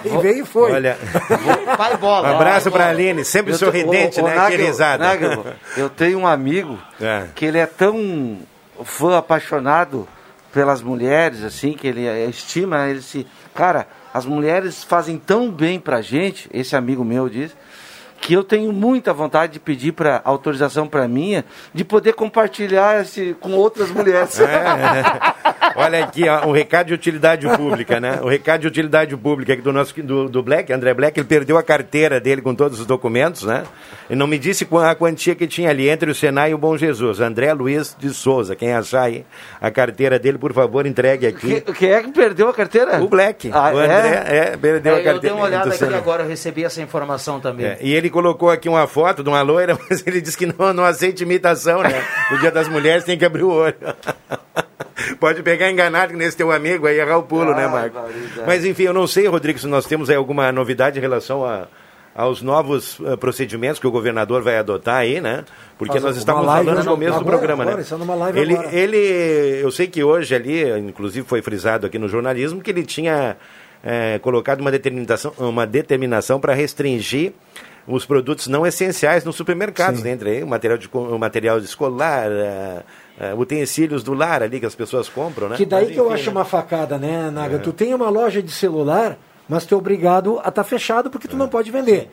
[0.05, 0.73] E veio e foi.
[0.73, 0.97] Olha,
[1.77, 2.31] Vai bola.
[2.31, 2.91] um abraço pra bola.
[2.93, 4.35] Aline, sempre Eu te- sorridente, ô, ô, né?
[4.37, 4.99] Nagel.
[4.99, 7.27] Nagel, eu tenho um amigo É.
[7.35, 8.39] que ele é tão
[8.85, 10.07] fã apaixonado
[10.53, 13.27] pelas mulheres, assim, que ele estima, ele se.
[13.55, 17.55] Cara, as mulheres fazem tão bem pra gente, esse amigo meu diz,
[18.21, 23.37] que eu tenho muita vontade de pedir para autorização para minha de poder compartilhar esse
[23.41, 24.39] com outras mulheres.
[25.77, 28.19] Olha aqui, ó, um recado de utilidade pública, né?
[28.23, 31.59] O recado de utilidade pública aqui do nosso do, do Black, André Black, ele perdeu
[31.59, 33.63] a carteira dele com todos os documentos, né?
[34.09, 36.77] E não me disse a quantia que tinha ali entre o Senai e o Bom
[36.77, 37.21] Jesus.
[37.21, 39.27] André Luiz de Souza, quem achar aí
[39.61, 41.61] a carteira dele, por favor, entregue aqui.
[41.61, 43.03] Que- Quem é que perdeu a carteira?
[43.03, 43.51] O Black.
[43.53, 43.85] Ah, o é?
[43.85, 45.21] André é, perdeu É, a eu carteira.
[45.21, 45.99] dei uma olhada aqui Senai.
[45.99, 47.67] agora, eu recebi essa informação também.
[47.67, 50.73] É, e ele colocou aqui uma foto de uma loira, mas ele disse que não,
[50.73, 52.03] não aceita imitação, né?
[52.31, 53.77] No dia das mulheres tem que abrir o olho.
[55.21, 57.95] Pode pegar enganado que nesse teu amigo aí, errar o pulo, né, Ai, Marco?
[57.95, 58.47] barbaridade.
[58.47, 61.69] Mas enfim, eu não sei, Rodrigo, se nós temos aí alguma novidade em relação a,
[62.15, 65.45] aos novos eh, procedimentos que o governador vai adotar aí, né?
[65.77, 66.91] Porque Faz nós estávamos live, falando no né?
[66.91, 67.87] começo do Agora, programa, agora, né?
[67.99, 68.75] numa live ele, agora.
[68.75, 73.37] ele, eu sei que hoje ali, inclusive foi frisado aqui no jornalismo, que ele tinha
[73.85, 77.35] eh, colocado uma determinação, uma determinação para restringir
[77.87, 80.11] os produtos não essenciais nos supermercados, né?
[80.11, 82.83] entre aí o material, de, o material escolar, eh,
[83.21, 85.57] eh, utensílios do lar ali que as pessoas compram, né?
[85.57, 86.31] Que daí Mas, que eu enfim, acho né?
[86.33, 87.57] uma facada, né, Naga?
[87.57, 87.59] É.
[87.59, 89.17] Tu tem uma loja de celular,
[89.49, 92.11] mas tu é obrigado a estar fechado porque tu não pode vender.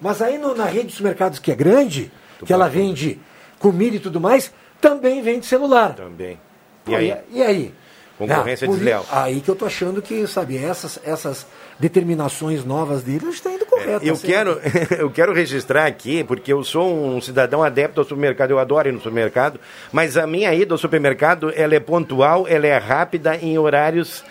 [0.00, 2.10] Mas aí no- na rede dos mercados que é grande,
[2.44, 3.18] que ela vende
[3.58, 5.94] comida e tudo mais, também vende celular.
[5.94, 6.38] Também.
[6.84, 7.16] Pô, E aí?
[7.32, 7.74] E aí?
[8.18, 9.06] Concorrência Ah, desleal.
[9.10, 11.46] Aí que eu tô achando que, sabe, essas, essas
[11.78, 14.06] determinações novas dele estão indo corretas.
[14.06, 14.26] Eu assim.
[14.26, 14.60] quero,
[14.96, 18.92] eu quero registrar aqui, porque eu sou um cidadão adepto ao supermercado, eu adoro ir
[18.92, 19.58] no supermercado,
[19.92, 24.24] mas a minha ida ao supermercado, ela é pontual, ela é rápida em horários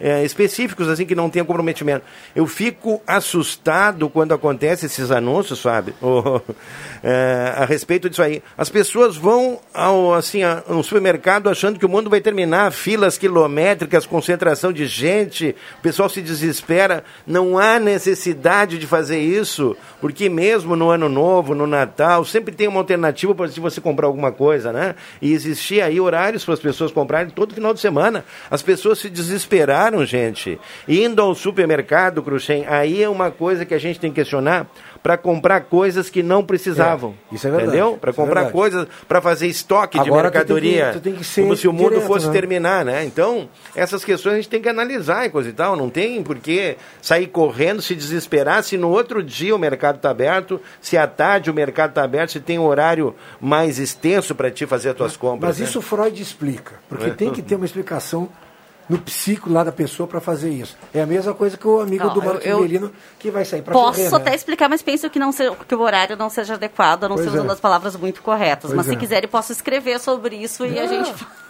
[0.00, 2.04] eh, específicos, assim, que não tem comprometimento.
[2.34, 5.94] Eu fico assustado quando acontecem esses anúncios, sabe,
[7.02, 8.42] eh, a respeito disso aí.
[8.56, 14.06] As pessoas vão ao, assim, no supermercado achando que o mundo vai terminar, filas quilométricas,
[14.06, 17.02] concentração de gente, o pessoal se desespera.
[17.26, 22.68] Não há necessidade de fazer isso, porque mesmo no ano novo, no Natal, sempre tem
[22.68, 24.94] uma alternativa para se você comprar alguma coisa, né?
[25.20, 28.24] E existia aí horários para as pessoas comprarem todo final de semana.
[28.50, 30.58] As pessoas se desesperaram compraram, gente.
[30.86, 34.66] Indo ao supermercado, Cruxem, aí é uma coisa que a gente tem que questionar
[35.02, 37.14] para comprar coisas que não precisavam.
[37.30, 37.96] É, isso é verdade, Entendeu?
[37.98, 38.52] Para é comprar verdade.
[38.52, 40.90] coisas, para fazer estoque de Agora tu tem que- mercadoria.
[40.92, 42.32] tu tem que ser como se o mundo direto, fosse né?
[42.32, 43.04] terminar, né?
[43.04, 45.76] Então, essas questões a gente tem que analisar e coisa e tal.
[45.76, 50.10] Não tem por que sair correndo, se desesperar, se no outro dia o mercado está
[50.10, 54.50] aberto, se à tarde o mercado está aberto, se tem um horário mais extenso para
[54.50, 55.50] ti fazer as tuas compras.
[55.50, 55.64] Mas né?
[55.64, 57.10] isso Freud explica, porque É.
[57.10, 58.28] tem que ter uma explicação
[58.88, 60.76] no psico lá da pessoa para fazer isso.
[60.94, 63.72] É a mesma coisa que o amigo Não, do Marco Melino que vai sair para
[63.72, 64.36] Posso correr, até né?
[64.36, 67.28] explicar, mas penso que, não seja, que o horário não seja adequado, a não Pois
[67.28, 67.52] ser usando é.
[67.52, 68.70] as palavras muito corretas.
[68.70, 68.96] Pois mas se é.
[68.96, 71.14] quiser, eu posso escrever sobre isso e a gente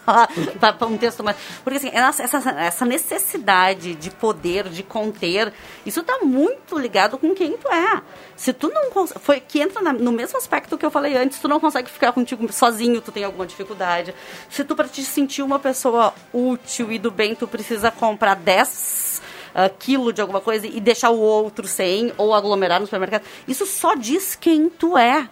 [0.60, 1.36] para um texto mais.
[1.62, 5.52] Porque assim, essa, essa- essa necessidade de poder, de conter,
[5.84, 8.02] isso está muito ligado com quem tu é.
[8.36, 11.48] Se tu não foi que entra na- no mesmo aspecto que eu falei antes, tu
[11.48, 14.14] não consegue ficar contigo sozinho, tu tem alguma dificuldade.
[14.48, 19.20] Se tu para te sentir uma pessoa útil e do bem, tu precisa comprar 10
[19.54, 23.22] ah, quilo de alguma coisa e deixar o outro sem, ou aglomerar no supermercado.
[23.48, 25.28] Isso só diz quem tu é.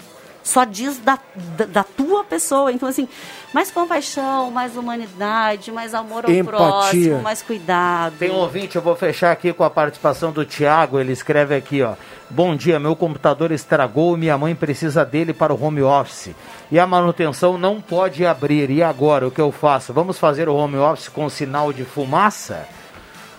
[0.47, 1.19] Só diz da,
[1.57, 2.71] da, da tua pessoa.
[2.71, 3.09] Então, assim,
[3.53, 6.57] mais compaixão, mais humanidade, mais amor ao Empatia.
[6.57, 8.15] próximo, mais cuidado.
[8.17, 11.01] Tem um ouvinte, eu vou fechar aqui com a participação do Tiago.
[11.01, 11.95] Ele escreve aqui, ó.
[12.31, 16.31] Bom dia, meu computador estragou e minha mãe precisa dele para o home office.
[16.71, 18.71] E a manutenção não pode abrir.
[18.71, 19.93] E agora, o que eu faço?
[19.93, 22.69] Vamos fazer o home office com sinal de fumaça?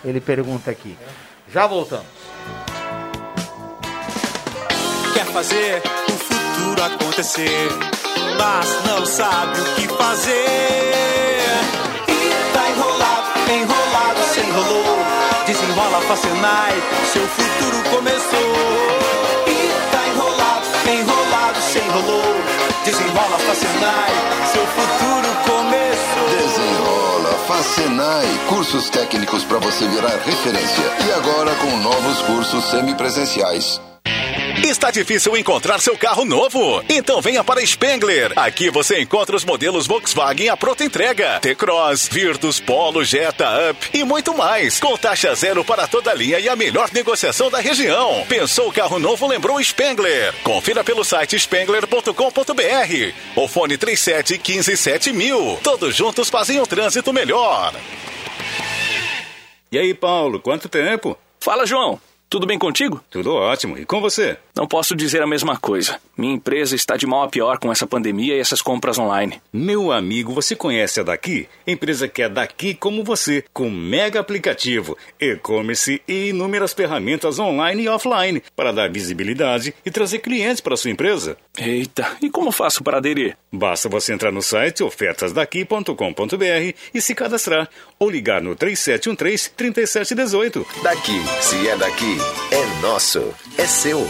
[0.04, 0.94] Ele pergunta aqui.
[1.50, 2.04] Já voltamos.
[5.14, 5.82] Quer fazer
[6.78, 7.68] o futuro acontecer,
[8.38, 11.42] mas não sabe o que fazer.
[12.08, 14.98] E tá enrolado, enrolado, se enrolou.
[15.46, 18.54] Desenrola Facenai, seu futuro começou.
[19.46, 22.34] E tá enrolado, enrolado, se enrolou.
[22.84, 24.12] Desenrola Facenai,
[24.52, 26.28] seu futuro começou.
[26.38, 30.84] Desenrola, Facenai, cursos técnicos para você virar referência.
[31.06, 33.80] E agora com novos cursos semipresenciais.
[34.56, 36.82] Está difícil encontrar seu carro novo?
[36.88, 38.32] Então venha para Spengler.
[38.36, 41.38] Aqui você encontra os modelos Volkswagen à pronta entrega.
[41.40, 44.80] T-Cross, Virtus, Polo, Jetta, Up e muito mais.
[44.80, 48.24] Com taxa zero para toda a linha e a melhor negociação da região.
[48.28, 50.34] Pensou carro novo, lembrou Spengler.
[50.42, 53.12] Confira pelo site spengler.com.br.
[53.36, 55.60] ou fone 37 15 7000.
[55.62, 57.74] Todos juntos fazem um trânsito melhor.
[59.70, 61.16] E aí, Paulo, quanto tempo?
[61.38, 62.00] Fala, João.
[62.30, 63.02] Tudo bem contigo?
[63.10, 63.78] Tudo ótimo.
[63.78, 64.36] E com você?
[64.54, 65.98] Não posso dizer a mesma coisa.
[66.14, 69.40] Minha empresa está de mal a pior com essa pandemia e essas compras online.
[69.50, 71.48] Meu amigo, você conhece a Daqui?
[71.66, 77.88] Empresa que é daqui como você, com mega aplicativo, e-commerce e inúmeras ferramentas online e
[77.88, 81.38] offline para dar visibilidade e trazer clientes para sua empresa.
[81.56, 83.38] Eita, e como faço para aderir?
[83.50, 90.64] Basta você entrar no site ofertasdaqui.com.br e se cadastrar ou ligar no 3713-3718.
[90.82, 92.16] Daqui, se é daqui,
[92.52, 94.06] é nosso, é seu.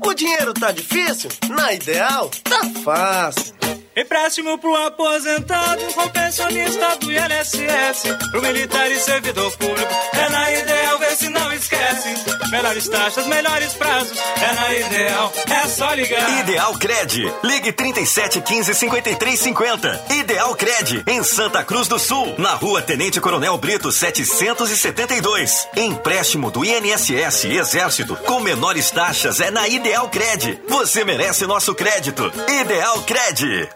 [0.00, 1.28] O dinheiro tá difícil?
[1.48, 3.52] Na Ideal, tá fácil.
[3.98, 9.92] Empréstimo pro aposentado, com pensionista do INSS, pro militar e servidor público.
[10.12, 12.08] É na Ideal, vê se não esquece.
[12.52, 14.16] Melhores taxas, melhores prazos.
[14.16, 16.40] É na Ideal, é só ligar.
[16.40, 17.34] Ideal Cred.
[17.42, 20.04] Ligue 37 15 53 50.
[20.10, 25.68] Ideal Cred, em Santa Cruz do Sul, na rua Tenente Coronel Brito 772.
[25.76, 30.62] Empréstimo do INSS Exército com menores taxas é na Ideal Cred.
[30.68, 32.32] Você merece nosso crédito.
[32.48, 33.68] Ideal Cred.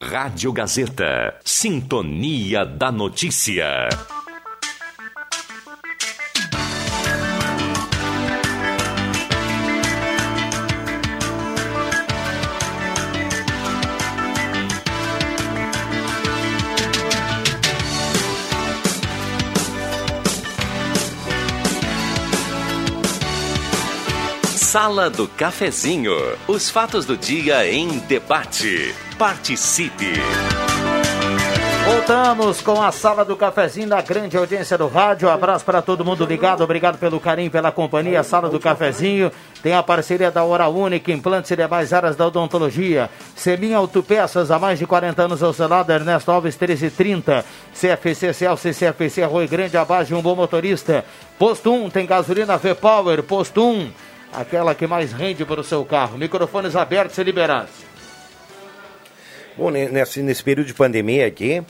[0.00, 1.38] Rádio Gazeta.
[1.42, 3.88] Sintonia da Notícia.
[24.76, 26.12] Sala do Cafezinho.
[26.46, 28.94] Os fatos do dia em debate.
[29.16, 30.12] Participe.
[31.86, 35.28] Voltamos com a sala do cafezinho da grande audiência do rádio.
[35.28, 36.62] Um abraço para todo mundo ligado.
[36.62, 38.22] Obrigado pelo carinho, pela companhia.
[38.22, 43.08] Sala do cafezinho tem a parceria da Hora Única, implantes e demais áreas da odontologia.
[43.34, 47.46] Seminha Autopeças, há mais de 40 anos ao seu lado, Ernesto Alves 1330.
[47.72, 51.02] CFC Celso CFC Rui Grande, a base de um bom motorista.
[51.38, 53.22] Posto 1 tem gasolina V-Power.
[53.22, 53.90] Posto 1,
[54.36, 56.18] aquela que mais rende para o seu carro.
[56.18, 57.70] Microfones abertos e liberados.
[59.56, 61.62] Bom, ne- nesse, nesse período de pandemia aqui,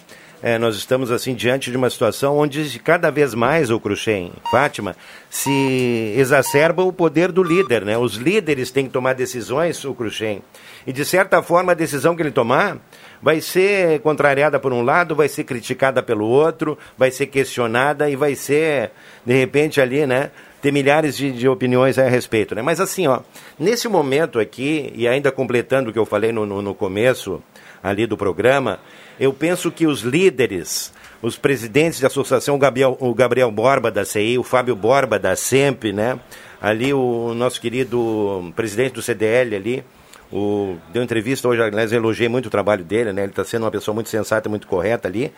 [0.43, 4.97] eh, nós estamos assim diante de uma situação onde cada vez mais, o Cruxem, Fátima,
[5.31, 7.97] se exacerba o poder do líder, né?
[7.97, 10.43] Os líderes têm que tomar decisões, o Cruxem.
[10.85, 12.77] E de certa forma a decisão que ele tomar
[13.23, 18.17] vai ser contrariada por um lado, vai ser criticada pelo outro, vai ser questionada e
[18.17, 18.91] vai ser,
[19.25, 20.31] de repente, ali, né?
[20.67, 22.61] Ter milhares de, de opiniões a respeito, né?
[22.61, 23.21] Mas assim, ó,
[23.57, 27.41] nesse momento aqui, e ainda completando o que eu falei no, no, no começo
[27.81, 28.81] ali do programa,
[29.21, 30.93] eu penso que os líderes,
[31.23, 35.37] os presidentes de associação, o Gabriel, o Gabriel Borba da CI, o Fábio Borba da
[35.37, 36.19] SEMP, né?
[36.61, 39.85] Ali o nosso querido presidente do CDL ali,
[40.33, 43.23] o, deu entrevista hoje, aliás, elogiei muito o trabalho dele, né?
[43.23, 45.33] Ele está sendo uma pessoa muito sensata, muito correta ali.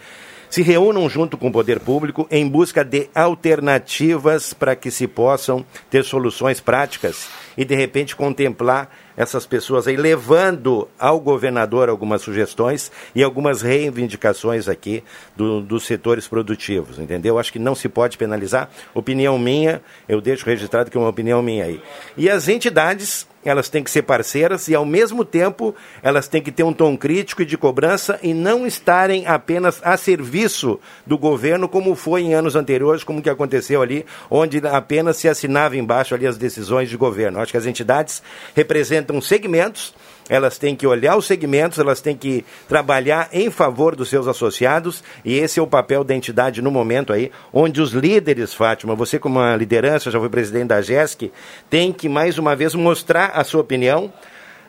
[0.51, 5.65] Se reúnam junto com o poder público em busca de alternativas para que se possam
[5.91, 12.91] ter soluções práticas e, de repente, contemplar essas pessoas aí, levando ao governador algumas sugestões
[13.15, 15.03] e algumas reivindicações aqui
[15.37, 17.39] do- dos setores produtivos, entendeu?
[17.39, 18.71] Acho que não se pode penalizar.
[18.95, 21.83] Opinião minha, eu deixo registrado que é uma opinião minha aí.
[22.17, 26.53] E as entidades elas têm que ser parceiras e, ao mesmo tempo, elas têm que
[26.53, 31.69] ter um tom crítico e de cobrança e não estarem apenas a serviço do governo,
[31.69, 36.27] como foi em anos anteriores, como que aconteceu ali, onde apenas se assinava embaixo ali
[36.27, 37.41] as decisões de governo.
[37.41, 38.23] Acho que as entidades
[38.55, 39.95] representam segmentos,
[40.29, 45.03] elas têm que olhar os segmentos, elas têm que trabalhar em favor dos seus associados,
[45.25, 49.19] e esse é o papel da entidade no momento aí, onde os líderes, Fátima, você
[49.19, 51.33] como uma liderança, já foi presidente da GESC,
[51.71, 54.13] tem que mais uma vez mostrar a sua opinião,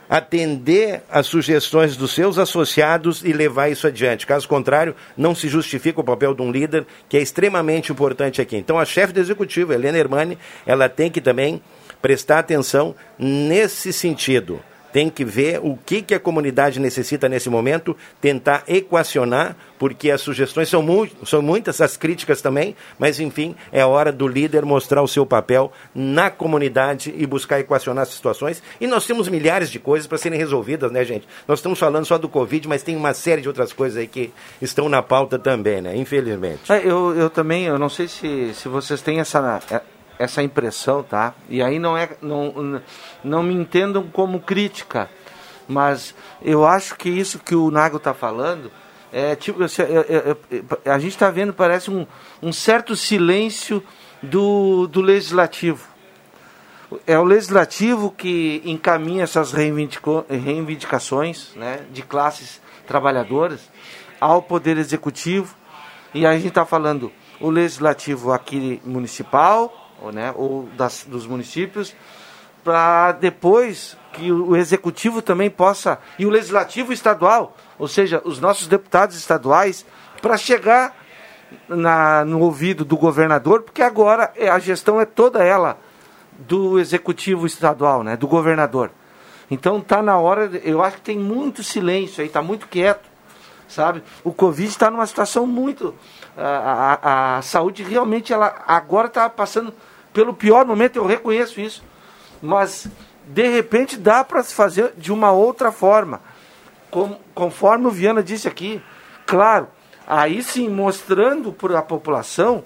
[0.10, 4.26] atender às sugestões dos seus associados e levar isso adiante.
[4.26, 8.58] Caso contrário, não se justifica o papel de um líder, que é extremamente importante aqui.
[8.58, 10.36] Então, a chefe do executivo, Helena Hermani,
[10.66, 11.62] ela tem que também
[12.02, 14.60] prestar atenção nesse sentido.
[14.92, 20.22] Tem que ver o que, que a comunidade necessita nesse momento, tentar equacionar, porque as
[20.22, 25.02] sugestões são, mu são muitas, as críticas também, mas enfim, é hora do líder mostrar
[25.02, 28.62] o seu papel na comunidade e buscar equacionar as situações.
[28.80, 31.28] E nós temos milhares de coisas para serem resolvidas, né, gente?
[31.48, 34.32] Nós estamos falando só do Covid, mas tem uma série de outras coisas aí que
[34.62, 35.96] estão na pauta também, né?
[35.96, 36.72] Infelizmente.
[36.72, 39.62] É, eu, eu também, eu não sei se, se vocês têm essa,
[40.20, 41.34] essa impressão, tá?
[41.50, 42.82] E aí não é, não,
[43.24, 45.10] não me entendam como crítica,
[45.66, 48.70] mas eu acho que isso que o Nago está falando
[49.14, 50.36] é tipo, é- é-
[50.86, 52.06] é- a gente está vendo parece um,
[52.44, 53.82] um certo silêncio
[54.22, 55.88] do, do legislativo.
[57.08, 63.62] É o legislativo que encaminha essas reivindicações né, de classes trabalhadoras
[64.20, 65.56] ao poder executivo.
[66.14, 67.10] E a gente está falando
[67.40, 71.96] o legislativo aqui municipal, ou, né, ou das, dos municípios,
[72.64, 78.68] para depois que o executivo também possa, e o legislativo estadual, ou seja, os nossos
[78.68, 79.86] deputados estaduais,
[80.22, 80.96] para chegar
[81.68, 85.78] na, no ouvido do governador, porque agora é, a gestão é toda ela
[86.38, 88.92] do executivo estadual, né, do governador.
[89.50, 93.10] Então tá na hora, eu acho que tem muito silêncio aí, tá muito quieto,
[93.68, 94.04] sabe?
[94.24, 95.96] O Covid está numa situação muito,
[96.38, 99.74] a, a, a saúde realmente ela agora está passando
[100.14, 101.84] pelo pior momento, eu reconheço isso,
[102.42, 102.88] mas
[103.28, 106.22] de repente dá para se fazer de uma outra forma,
[106.90, 108.82] Com- conforme o Viana disse aqui,
[109.26, 109.68] claro,
[110.08, 112.64] aí sim mostrando para a população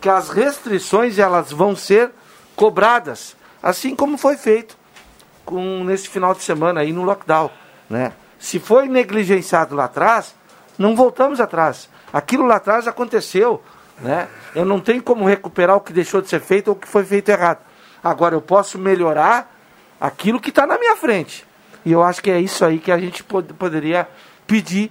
[0.00, 2.10] que as restrições elas vão ser
[2.56, 4.76] cobradas, assim como foi feito
[5.44, 7.50] com nesse final de semana aí no lockdown,
[7.88, 8.12] né?
[8.38, 10.34] Se foi negligenciado lá atrás,
[10.78, 11.88] não voltamos atrás.
[12.12, 13.62] Aquilo lá atrás aconteceu,
[14.00, 14.28] né?
[14.54, 17.04] Eu não tenho como recuperar o que deixou de ser feito ou o que foi
[17.04, 17.58] feito errado.
[18.02, 19.54] Agora eu posso melhorar
[20.00, 21.44] aquilo que está na minha frente.
[21.84, 24.08] E eu acho que é isso aí que a gente pod- poderia
[24.46, 24.90] pedir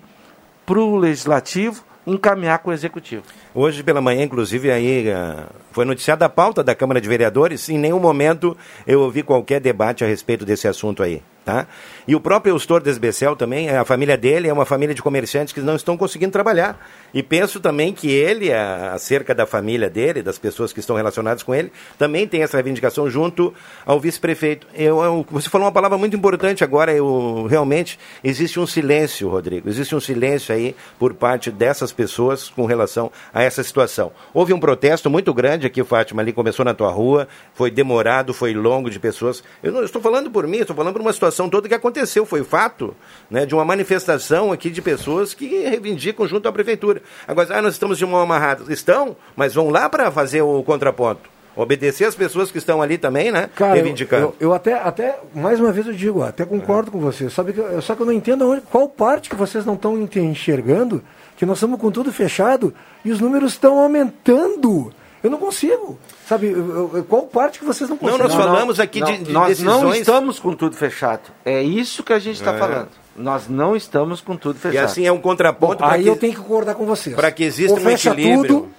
[0.65, 3.23] para o legislativo encaminhar com o executivo.
[3.53, 5.45] Hoje pela manhã, inclusive, aí ah,
[5.79, 7.69] foi noticiada a pauta da Câmara de Vereadores.
[7.69, 11.21] Em nenhum momento eu ouvi qualquer debate a respeito desse assunto aí.
[11.45, 11.65] Tá?
[12.07, 15.61] E o próprio Eustor Desbecel também, a família dele é uma família de comerciantes que
[15.61, 16.77] não estão conseguindo trabalhar.
[17.11, 21.55] E penso também que ele, acerca da família dele, das pessoas que estão relacionadas com
[21.55, 23.51] ele, também tem essa reivindicação junto
[23.83, 24.67] ao vice-prefeito.
[24.75, 29.67] Eu, eu- você falou uma palavra muito importante agora, eu, realmente existe um silêncio, Rodrigo,
[29.69, 34.11] existe um silêncio aí por parte dessas pessoas com relação a essa situação.
[34.35, 38.53] Houve um protesto muito grande aqui, Fátima, ali começou na tua rua, foi demorado, foi
[38.53, 39.41] longo de pessoas.
[39.63, 42.43] Eu não estou falando por mim, estou falando por uma situação toda que aconteceu, foi
[42.43, 42.93] fato,
[43.29, 47.01] né, de uma manifestação aqui de pessoas que reivindicam junto à prefeitura.
[47.27, 48.71] Agora, ah, nós estamos de mão amarrada.
[48.73, 51.29] Estão, mas vão lá para fazer o contraponto.
[51.55, 53.49] Obedecer as pessoas que estão ali também, né?
[53.55, 54.25] Cara, eu, reivindicando.
[54.39, 57.29] eu, eu até, até, mais uma vez eu digo, até concordo com você.
[57.29, 59.97] Sabe que, eu- só que eu não entendo aonde, qual parte que vocês não estão
[60.15, 61.03] enxergando,
[61.35, 64.93] que nós estamos com tudo fechado e os números estão aumentando.
[65.23, 65.99] Eu não consigo.
[66.27, 68.25] Sabe, eu- eu- qual parte que vocês não conseguem?
[68.25, 71.21] nós falamos aqui de- de nós não decisões- estamos com tudo fechado.
[71.43, 72.57] É isso que a gente está É.
[72.57, 72.87] falando.
[73.17, 74.75] Nós não estamos com tudo fechado.
[74.75, 77.15] E assim é um contraponto Aí para que, eu tenho que concordar com vocês.
[77.15, 78.47] para que exista ou um equilíbrio.
[78.61, 78.69] tudo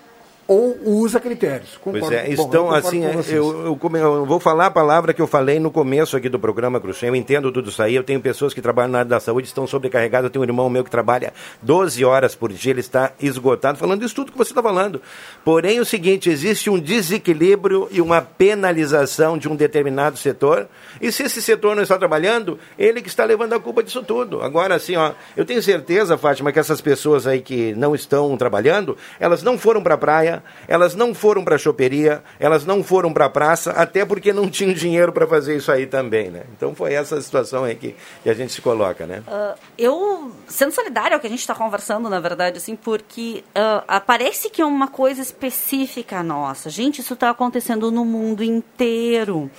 [0.50, 1.76] ou usa critérios.
[1.76, 2.08] Concordo.
[2.08, 5.14] Pois é, Bom, eu estão concordo assim, é, eu, eu, eu vou falar a palavra
[5.14, 7.08] que eu falei no começo aqui do programa, Cruxem.
[7.08, 9.64] Eu entendo tudo isso aí, eu tenho pessoas que trabalham na área da saúde, estão
[9.64, 11.32] sobrecarregadas, eu tenho um irmão meu que trabalha
[11.62, 15.00] 12 horas por dia, ele está esgotado, falando isso tudo que você está falando.
[15.44, 20.66] Porém, o seguinte, existe um desequilíbrio e uma penalização de um determinado setor,
[21.00, 24.42] e se esse setor não está trabalhando, ele que está levando a culpa disso tudo.
[24.42, 28.96] Agora, assim, ó, eu tenho certeza, Fátima, que essas pessoas aí que não estão trabalhando,
[29.20, 33.12] elas não foram para a praia, elas não foram para a choperia, elas não foram
[33.12, 36.42] para a praça, até porque não tinham dinheiro para fazer isso aí também, né?
[36.56, 39.22] Então foi essa situação aí que, que a gente se coloca, né?
[39.26, 44.00] Ah, eu, sendo solidária ao que a gente está conversando, na verdade, assim, porque ah,
[44.00, 46.70] parece que é uma coisa específica nossa.
[46.70, 49.50] Gente, isso está acontecendo no mundo inteiro.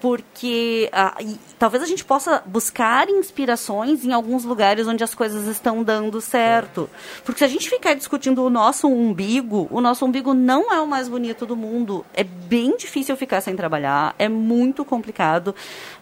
[0.00, 1.16] Porque ah,
[1.58, 6.88] talvez a gente possa buscar inspirações em alguns lugares onde as coisas estão dando certo.
[7.24, 10.86] Porque se a gente ficar discutindo o nosso umbigo, o nosso umbigo não é o
[10.86, 12.04] mais bonito do mundo.
[12.14, 15.54] É bem difícil ficar sem trabalhar, é muito complicado.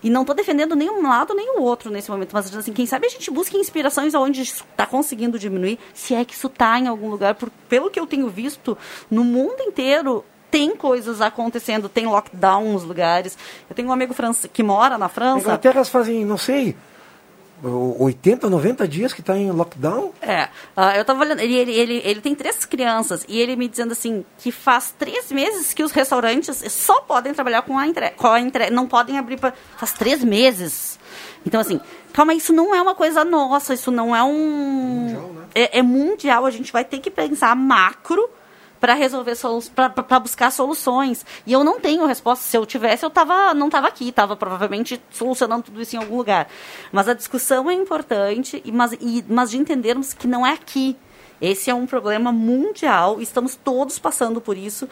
[0.02, 2.86] E não estou defendendo nem um lado nem o outro nesse momento, mas assim, quem
[2.86, 6.86] sabe a gente busca inspirações isso está conseguindo diminuir, se é que isso está em
[6.86, 7.34] algum lugar.
[7.34, 8.76] Por, pelo que eu tenho visto,
[9.10, 13.36] no mundo inteiro tem coisas acontecendo, tem lockdown nos lugares.
[13.68, 15.40] Eu tenho um amigo france- que mora na França.
[15.40, 16.76] Inglaterra elas fazem, não sei,
[17.62, 20.12] 80, 90 dias que está em lockdown.
[20.22, 23.66] É, ah, eu tava olhando, ele, ele, ele, ele tem três crianças e ele me
[23.66, 28.14] dizendo assim que faz três meses que os restaurantes só podem trabalhar com a entrega,
[28.38, 30.98] entrega não podem abrir para faz três meses.
[31.44, 31.80] Então assim,
[32.12, 36.46] calma, isso não é uma coisa nossa, isso não é um é, é mundial.
[36.46, 38.30] A gente vai ter que pensar macro
[38.80, 39.34] para resolver
[39.74, 41.24] para buscar soluções.
[41.46, 42.44] E eu não tenho resposta.
[42.44, 46.16] Se eu tivesse, eu tava, não estava aqui, estava provavelmente solucionando tudo isso em algum
[46.16, 46.48] lugar.
[46.92, 50.96] Mas a discussão é importante, e- mas, e, mas de entendermos que não é aqui.
[51.40, 54.88] Esse é um problema mundial, estamos todos passando por isso.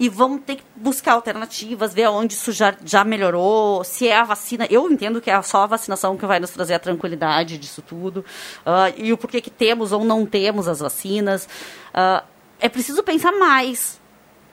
[0.00, 4.22] E vamos ter que buscar alternativas, ver onde isso já, já melhorou, se é a
[4.22, 4.64] vacina.
[4.70, 8.24] Eu entendo que é só a vacinação que vai nos trazer a tranquilidade disso tudo.
[8.64, 11.48] ah, e o porquê que temos ou não temos as vacinas.
[11.92, 12.22] Ah,
[12.60, 13.98] é preciso pensar mais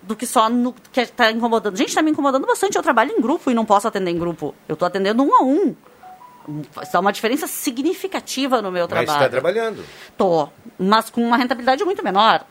[0.01, 1.76] do que só no que está incomodando.
[1.76, 2.76] Gente, está me incomodando bastante.
[2.76, 4.53] Eu trabalho em grupo e não posso atender em grupo.
[4.68, 5.76] Eu estou atendendo um a um.
[6.82, 9.18] Isso é uma diferença significativa no meu Mas trabalho.
[9.18, 9.84] está trabalhando.
[10.16, 10.47] Tô,
[10.78, 12.45] mas com uma rentabilidade muito menor.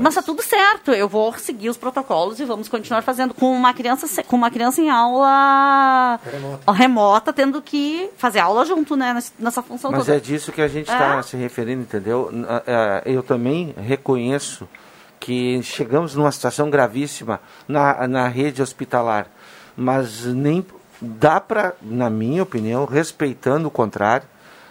[0.00, 3.74] Mas tá tudo certo, eu vou seguir os protocolos e vamos continuar fazendo com uma
[3.74, 9.60] criança com uma criança em aula remota, remota tendo que fazer aula junto, né, nessa-
[9.60, 10.16] função Mas toda.
[10.16, 11.22] é disso que a gente está É.
[11.22, 12.30] se referindo, entendeu?
[12.64, 14.68] É, Eu também reconheço
[15.20, 19.26] que chegamos numa situação gravíssima na, na rede hospitalar,
[19.76, 20.64] mas nem
[21.00, 24.26] dá para, na minha opinião, respeitando o contrário,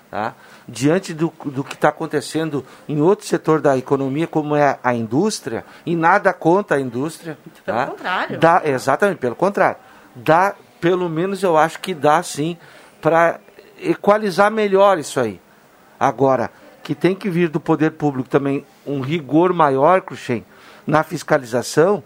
[0.10, 0.34] tá?
[0.68, 5.64] diante do, do que está acontecendo em outro setor da economia, como é a indústria,
[5.86, 7.38] e nada contra a indústria.
[7.66, 7.86] Pelo tá?
[7.88, 8.40] contrário.
[8.40, 9.78] Dá, exatamente, pelo contrário.
[10.14, 12.58] Dá, pelo menos eu acho que dá sim
[13.02, 13.40] para
[13.82, 15.40] equalizar melhor isso aí.
[16.00, 16.52] Agora,
[16.84, 20.46] que tem que vir do poder público também um rigor maior, Cruxem,
[20.86, 22.04] na fiscalização,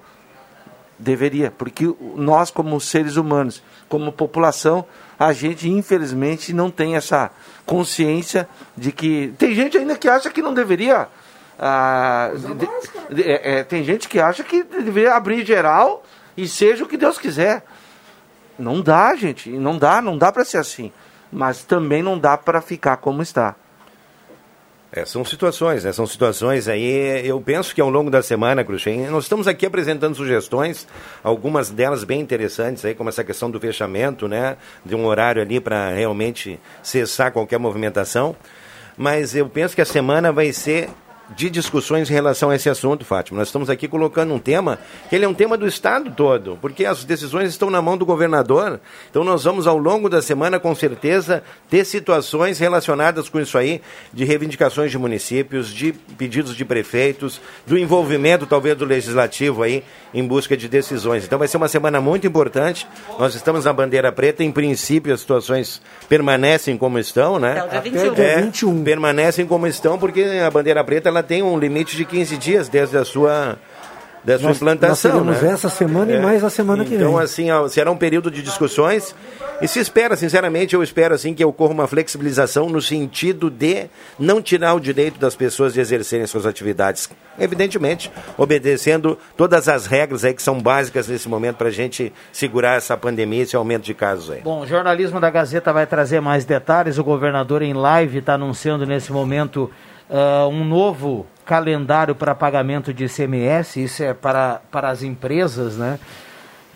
[0.98, 4.86] deveria, porque nós como seres humanos, como população,
[5.18, 7.32] a gente infelizmente não tem essa
[7.66, 11.08] consciência de que tem gente ainda que acha que não deveria
[11.60, 12.32] ah,
[13.10, 16.04] de- de- é, é, tem gente que acha que deveria abrir geral
[16.36, 17.64] e seja o que Deus quiser.
[18.58, 20.92] Não dá, gente, não dá, não dá para ser assim.
[21.32, 23.56] Mas também não dá para ficar como está.
[24.94, 25.94] É, são situações, né?
[25.94, 27.26] São situações aí.
[27.26, 30.86] Eu penso que ao longo da semana, Cruxem, nós estamos aqui apresentando sugestões,
[31.24, 34.58] algumas delas bem interessantes aí, como essa questão do fechamento, né?
[34.86, 38.36] De um horário ali para realmente cessar qualquer movimentação.
[38.98, 40.90] Mas eu penso que a semana vai ser
[41.36, 43.40] de discussões em relação a esse assunto, Fátima.
[43.40, 44.80] Nós estamos aqui colocando um tema
[45.10, 48.06] que ele é um tema do Estado todo, porque as decisões estão na mão do
[48.06, 48.80] governador.
[49.10, 53.82] Então nós vamos ao longo da semana, com certeza, ter situações relacionadas com isso aí,
[54.14, 59.84] de reivindicações de municípios, de pedidos de prefeitos, do envolvimento talvez do legislativo aí
[60.14, 61.24] em busca de decisões.
[61.26, 62.88] Então vai ser uma semana muito importante.
[63.18, 67.60] Nós estamos na bandeira preta, em princípio as situações permanecem como estão, né?
[67.60, 68.14] Até o dia 21.
[68.14, 68.84] dia É, 21.
[68.84, 72.98] permanecem como estão, porque a bandeira preta ela tem um limite de 15 dias desde
[72.98, 73.58] a sua,
[74.24, 75.24] da sua Nós- implantação.
[75.24, 75.52] nós né?
[75.52, 77.22] essa semana e mais a semana que Então, vem.
[77.24, 79.16] assim, ó, será um período de discussões
[79.62, 83.86] e se espera, sinceramente, eu espero assim que ocorra uma flexibilização no sentido de
[84.18, 87.10] não tirar o direito das pessoas de exercerem suas atividades.
[87.40, 92.76] Evidentemente, obedecendo todas as regras aí que são básicas nesse momento para a gente segurar
[92.78, 94.42] essa pandemia, esse aumento de casos aí.
[94.42, 96.98] Bom, o jornalismo da Gazeta vai trazer mais detalhes.
[96.98, 99.72] O governador em live está anunciando nesse momento
[100.12, 103.82] ah, um novo calendário para pagamento de ICMS.
[103.82, 105.98] Isso é para, para as empresas, né?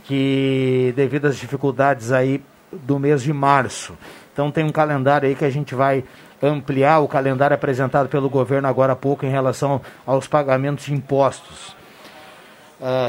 [0.06, 2.42] Que devido às dificuldades aí
[2.72, 3.94] do mês de março.
[4.32, 6.04] Então tem um calendário aí que a gente vai
[6.42, 11.76] ampliar o calendário apresentado pelo governo agora há pouco em relação aos pagamentos de impostos.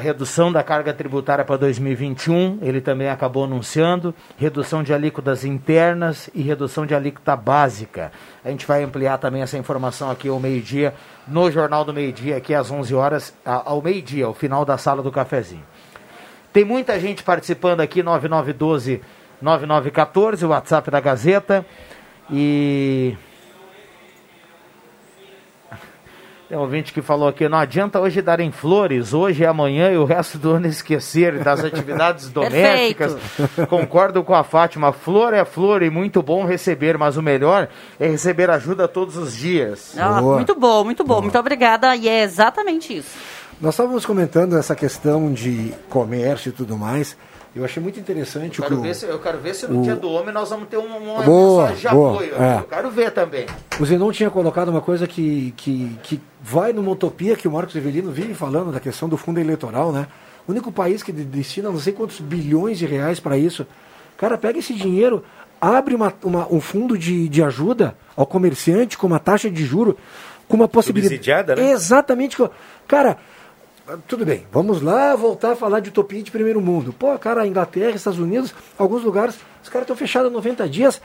[0.00, 6.40] Redução da carga tributária para 2021, ele também acabou anunciando, redução de alíquotas internas e
[6.40, 8.10] redução de alíquota básica.
[8.42, 10.94] A gente vai ampliar também essa informação aqui ao meio-dia,
[11.28, 15.12] no Jornal do Meio-Dia, aqui às 11 horas, ao meio-dia, ao final da sala do
[15.12, 15.64] cafezinho.
[16.52, 19.02] Tem muita gente participando aqui, 9912
[19.42, 21.66] 9914, o WhatsApp da Gazeta.
[22.30, 23.14] E.
[26.48, 29.96] Tem um ouvinte que falou aqui, não adianta hoje darem flores, hoje é amanhã e
[29.96, 33.16] o resto do ano esquecer das atividades domésticas.
[33.68, 37.68] Concordo com a Fátima, flor é flor e muito bom receber, mas o melhor
[37.98, 39.98] é receber ajuda todos os dias.
[39.98, 41.20] Ah, muito bom, muito bom.
[41.20, 41.96] Muito obrigada.
[41.96, 43.18] E é exatamente isso.
[43.60, 47.16] Nós estávamos comentando essa questão de comércio e tudo mais.
[47.56, 49.66] Eu achei muito interessante Eu o que quero, o, ver se, eu quero ver se
[49.66, 52.34] no o- dia do homem nós vamos ter uma, uma Boa, mensagem de boa, apoio.
[52.34, 52.58] é.
[52.58, 53.46] Eu quero ver também.
[53.80, 57.74] o Zenon tinha colocado uma coisa que, que, que vai numa utopia que o Marcos
[57.74, 60.06] Evelino vive falando da questão do fundo eleitoral, né?
[60.46, 63.66] O único país que de- destina não sei quantos bilhões de reais para isso.
[64.18, 65.24] Cara, pega esse dinheiro,
[65.60, 69.96] abre uma, uma- um fundo de, de ajuda ao comerciante com uma taxa de juro,
[70.46, 71.14] com uma possibilidade.
[71.16, 71.70] Subsidiada, né?
[71.70, 72.36] Exatamente.
[72.86, 73.16] Cara,
[74.08, 76.92] tudo bem, vamos lá voltar a falar de utopia de primeiro mundo.
[76.92, 81.00] Pô, cara, a Inglaterra, Estados Unidos, alguns lugares, os caras estão fechados há 90 dias.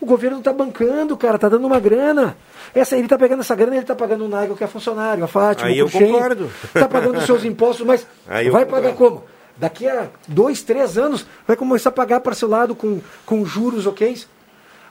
[0.00, 2.36] O governo está bancando, cara, tá dando uma grana.
[2.74, 5.26] Essa, ele está pegando essa grana, ele está pagando o Nigel, que é funcionário, a
[5.26, 6.50] Fátima, Aí o eu concordo.
[6.64, 9.24] Está pagando os seus impostos, mas Aí vai pagar como?
[9.56, 14.16] Daqui a dois, três anos, vai começar a pagar parcelado com, com juros, ok?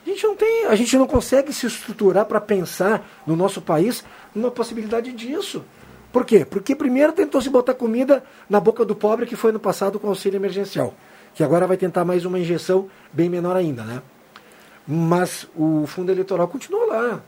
[0.06, 4.04] A gente não tem, a gente não consegue se estruturar para pensar no nosso país
[4.36, 5.64] numa possibilidade disso.
[6.12, 6.44] Por quê?
[6.44, 10.08] Porque primeiro tentou se botar comida na boca do pobre, que foi no passado com
[10.08, 10.94] auxílio emergencial,
[11.36, 14.02] que agora vai tentar mais uma injeção bem menor ainda, né?
[14.88, 17.24] Mas o fundo eleitoral continua lá.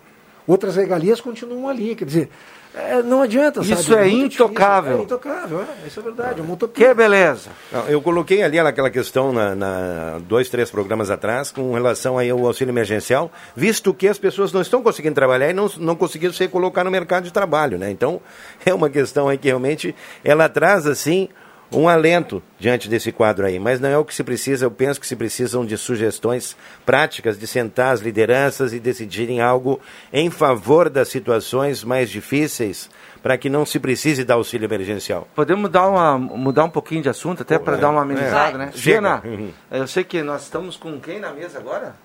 [0.47, 2.29] Outras regalias continuam ali, quer dizer,
[2.73, 3.73] é, não adianta, sabe?
[3.81, 4.45] Isso é muito difícil.
[4.45, 4.99] intocável.
[4.99, 6.87] É intocável, é, isso é verdade, é uma utopia.
[6.87, 7.49] Que beleza.
[7.87, 12.45] Eu coloquei ali aquela questão na, na- dois, três programas atrás com relação aí ao
[12.45, 16.47] auxílio emergencial, visto que as pessoas não estão conseguindo trabalhar e não, não conseguiram se
[16.47, 17.91] colocar no mercado de trabalho, né?
[17.91, 18.21] Então
[18.65, 19.93] é uma questão aí que realmente
[20.23, 21.27] ela traz assim
[21.71, 24.65] um alento diante desse quadro aí, mas não é o que se precisa.
[24.65, 29.79] Eu penso que se precisam de sugestões práticas, de sentar as lideranças e decidirem algo
[30.11, 32.89] em favor das situações mais difíceis,
[33.23, 35.27] para que não se precise dar auxílio emergencial.
[35.33, 37.79] Podemos dar uma, mudar um pouquinho de assunto, até para é.
[37.79, 38.57] dar uma amenizada, É.
[38.57, 38.71] né?
[38.75, 39.21] Chega.
[39.23, 39.51] Uhum.
[39.71, 41.95] eu sei que nós estamos com quem na mesa agora?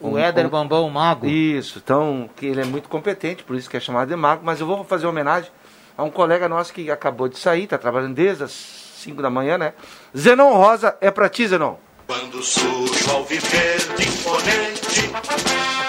[0.00, 1.26] O Éder Bambão, o mago.
[1.26, 4.60] Isso, então, que ele é muito competente, por isso que é chamado de mago, mas
[4.60, 5.50] eu vou fazer uma homenagem
[5.96, 9.58] a um colega nosso que acabou de sair, está trabalhando desde as 5 da manhã,
[9.58, 9.74] né?
[10.16, 11.76] Zenon Rosa, é pra ti, Zenon.
[12.06, 15.10] Quando surge o alviverde imponente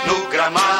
[0.07, 0.74] No gramado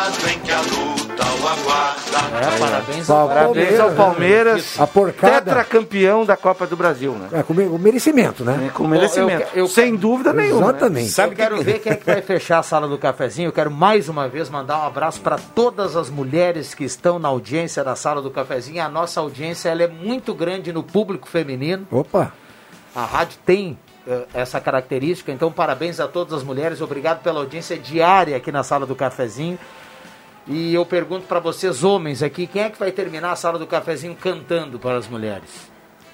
[1.46, 5.42] É, parabéns ao Parabéns ao Palmeiras, A porcada.
[5.42, 7.28] tetracampeão da Copa do Brasil, né?
[7.32, 8.72] É, com com merecimento, né?
[8.74, 10.62] Com merecimento, eu- eu- sem dúvida nenhuma.
[10.62, 10.68] né?
[10.70, 11.10] Exatamente.
[11.10, 13.48] Sabe eu quero ver quem é que vai fechar a sala do cafezinho.
[13.48, 17.30] Eu quero mais uma vez mandar um abraço para todas as mulheres que estão na
[17.30, 18.84] audiência da sala do cafezinho.
[18.84, 21.88] A nossa audiência ela é muito grande no público feminino.
[21.92, 22.34] Opa!
[22.96, 23.78] A rádio tem
[24.08, 26.80] eh, essa característica, então parabéns a todas as mulheres.
[26.82, 29.58] Obrigado pela audiência diária aqui na sala do cafezinho.
[30.48, 33.66] E eu pergunto para vocês, homens aqui, quem é que vai terminar a sala do
[33.66, 35.50] cafezinho cantando para as mulheres?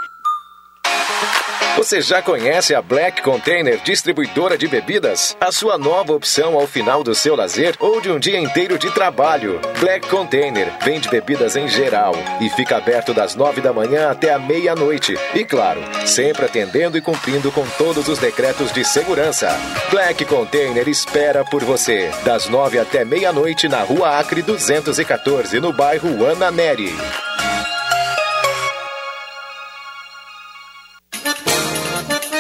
[1.79, 5.37] Você já conhece a Black Container Distribuidora de Bebidas?
[5.41, 8.91] A sua nova opção ao final do seu lazer ou de um dia inteiro de
[8.91, 9.61] trabalho.
[9.79, 14.41] Black Container vende bebidas em geral e fica aberto das nove da manhã até a
[14.41, 15.17] meia-noite.
[15.33, 19.49] E claro, sempre atendendo e cumprindo com todos os decretos de segurança.
[19.89, 26.27] Black Container espera por você, das nove até meia-noite na Rua Acre 214, no bairro
[26.27, 26.93] Ana Neri.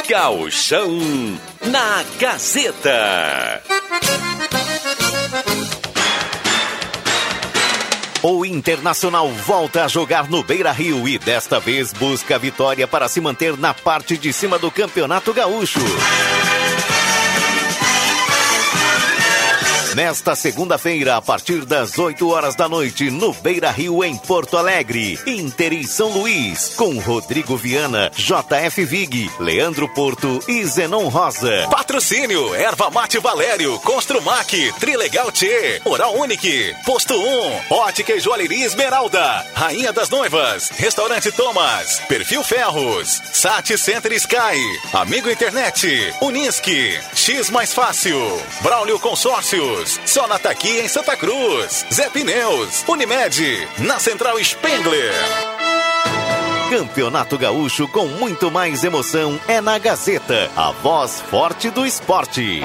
[0.09, 0.99] Gauchão
[1.67, 3.63] na Gazeta.
[8.23, 13.07] O Internacional volta a jogar no Beira Rio e desta vez busca a vitória para
[13.07, 15.79] se manter na parte de cima do Campeonato Gaúcho.
[19.99, 25.19] Nesta segunda-feira, a partir das 8 horas da noite, no Beira Rio, em Porto Alegre.
[25.27, 31.67] Inter e São Luís, com Rodrigo Viana, JF Vig, Leandro Porto e Zenon Rosa.
[31.69, 39.45] Patrocínio, Erva Mate Valério, Construmac, Trilegal T, Oral Unique, Posto 1, Ótica e Joalheria Esmeralda,
[39.53, 44.61] Rainha das Noivas, Restaurante Thomas, Perfil Ferros, Sat Center Sky,
[44.93, 48.21] Amigo Internet, Unisque, X Mais Fácil,
[48.63, 55.13] Braulio Consórcios, Sonata aqui em Santa Cruz, Zé Pneus, Unimed, na Central Spengler.
[56.71, 62.61] Campeonato Gaúcho com muito mais emoção é na Gazeta, a voz forte do esporte.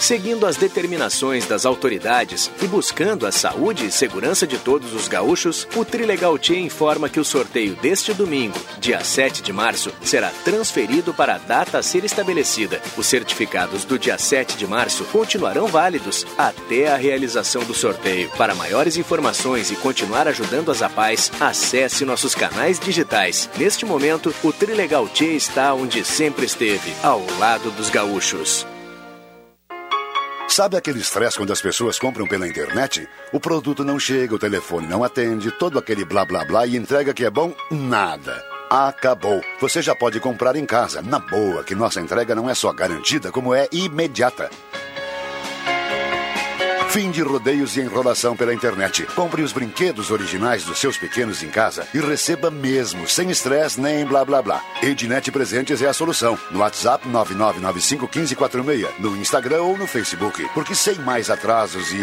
[0.00, 5.68] Seguindo as determinações das autoridades e buscando a saúde e segurança de todos os gaúchos,
[5.76, 11.12] o Trilegal T informa que o sorteio deste domingo, dia 7 de março, será transferido
[11.12, 12.80] para a data a ser estabelecida.
[12.96, 18.30] Os certificados do dia 7 de março continuarão válidos até a realização do sorteio.
[18.38, 23.50] Para maiores informações e continuar ajudando as APAES, acesse nossos canais digitais.
[23.58, 28.66] Neste momento, o Trilegal T está onde sempre esteve, ao lado dos gaúchos.
[30.60, 33.08] Sabe aquele estresse quando as pessoas compram pela internet?
[33.32, 37.14] O produto não chega, o telefone não atende, todo aquele blá blá blá e entrega
[37.14, 37.54] que é bom?
[37.70, 38.44] Nada.
[38.68, 39.40] Acabou.
[39.58, 43.32] Você já pode comprar em casa, na boa, que nossa entrega não é só garantida,
[43.32, 44.50] como é imediata.
[46.90, 49.06] Fim de rodeios e enrolação pela internet.
[49.14, 54.04] Compre os brinquedos originais dos seus pequenos em casa e receba mesmo, sem estresse nem
[54.04, 54.60] blá blá blá.
[54.82, 56.36] Ednet Presentes é a solução.
[56.50, 60.44] No WhatsApp 99951546, no Instagram ou no Facebook.
[60.52, 62.00] Porque sem mais atrasos e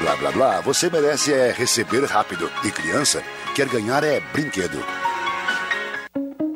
[0.00, 2.50] blá blá blá, você merece é receber rápido.
[2.64, 3.22] E criança
[3.54, 4.84] quer ganhar é brinquedo.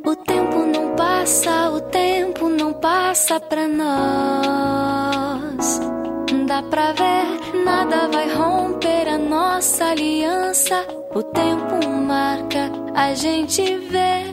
[0.05, 5.20] O tempo não passa, o tempo não passa pra nós.
[6.69, 10.87] Pra ver, nada vai romper a nossa aliança.
[11.15, 14.32] O tempo marca, a gente vê.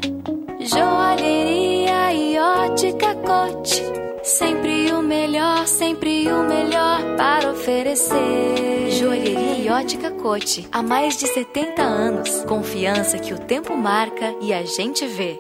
[0.59, 3.83] Joalheria e ótica cote.
[4.23, 8.91] Sempre o melhor, sempre o melhor para oferecer.
[8.91, 10.67] Joalheria e ótica Cote.
[10.71, 12.43] Há mais de 70 anos.
[12.43, 15.39] Confiança que o tempo marca e a gente vê.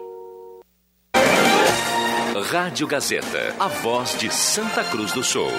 [2.49, 5.51] Rádio Gazeta, a voz de Santa Cruz do Sul.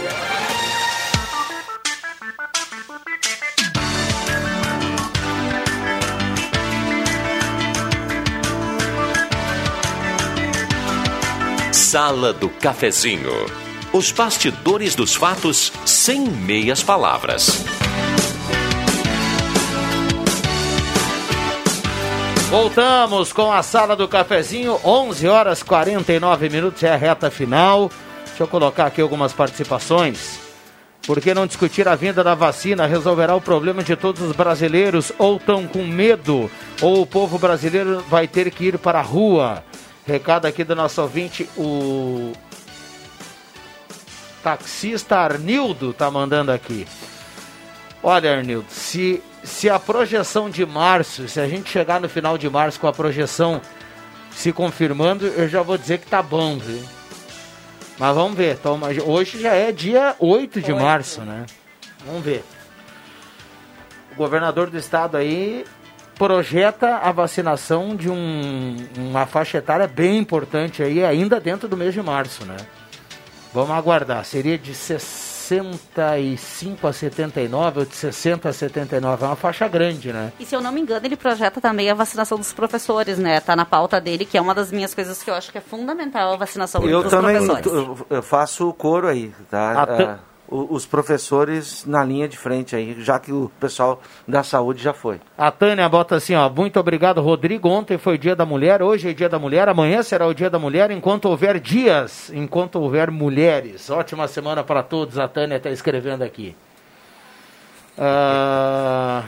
[11.91, 13.33] Sala do Cafezinho.
[13.95, 17.65] Os bastidores dos fatos sem meias palavras.
[22.51, 27.91] Voltamos com a sala do cafezinho, 11 horas 49 minutos, é a reta final.
[28.27, 30.39] Deixa eu colocar aqui algumas participações.
[31.07, 32.87] Por que não discutir a vinda da vacina?
[32.87, 36.51] Resolverá o problema de todos os brasileiros ou estão com medo?
[36.83, 39.65] Ou o povo brasileiro vai ter que ir para a rua?
[40.09, 42.33] Recado aqui do nosso ouvinte, o
[44.43, 46.89] taxista Arnildo tá mandando aqui.
[48.03, 52.49] Olha, Arnildo, se, se a projeção de março, se a gente chegar no final de
[52.49, 53.61] março com a projeção
[54.31, 56.83] se confirmando, eu já vou dizer que tá bom, viu?
[57.99, 58.59] Mas vamos ver.
[59.05, 61.45] Hoje já é dia 8 de março, né?
[62.07, 62.43] Vamos ver.
[64.13, 65.67] O governador do estado aí
[66.19, 71.95] projeta a vacinação de um, uma faixa etária bem importante aí, ainda dentro do mês
[71.95, 72.57] de março, né?
[73.55, 74.25] Vamos aguardar.
[74.25, 79.25] Seria de 65 a 79 ou de 60 a 79.
[79.25, 80.33] É uma faixa grande, né?
[80.39, 83.41] E se eu não me engano, ele projeta também a vacinação dos professores, né?
[83.41, 85.63] Tá na pauta dele, que é uma das minhas coisas que eu acho que é
[85.63, 87.67] fundamental a vacinação Eu dos também professores.
[87.67, 89.87] eu- eu faço o coro aí, tá?
[89.89, 94.83] Ah, o- os professores na linha de frente aí, já que o pessoal da saúde
[94.83, 95.21] já foi.
[95.37, 97.69] A Tânia bota assim, ó, muito obrigado, Rodrigo.
[97.69, 100.59] Ontem foi dia da mulher, hoje é dia da mulher, amanhã será o dia da
[100.59, 103.91] mulher, enquanto houver dias, enquanto houver mulheres.
[103.91, 106.57] Ótima semana para todos, a Tânia está escrevendo aqui.
[107.99, 109.25] Ah,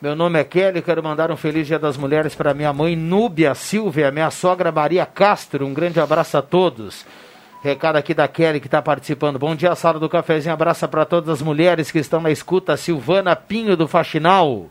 [0.00, 3.52] meu nome é Kelly, quero mandar um feliz dia das mulheres para minha mãe Núbia
[3.56, 5.66] Silvia, minha sogra Maria Castro.
[5.66, 7.04] Um grande abraço a todos.
[7.62, 9.38] Recado aqui da Kelly que está participando.
[9.38, 10.52] Bom dia, sala do cafezinho.
[10.54, 12.76] Abraço para todas as mulheres que estão na escuta.
[12.76, 14.66] Silvana Pinho do Faxinal.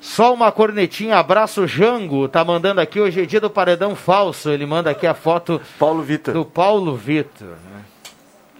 [0.00, 4.50] Só uma cornetinha, abraço Jango, tá mandando aqui hoje é dia do paredão falso.
[4.50, 6.34] Ele manda aqui a foto Paulo Vitor.
[6.34, 7.48] do Paulo Vitor.
[7.48, 7.82] né?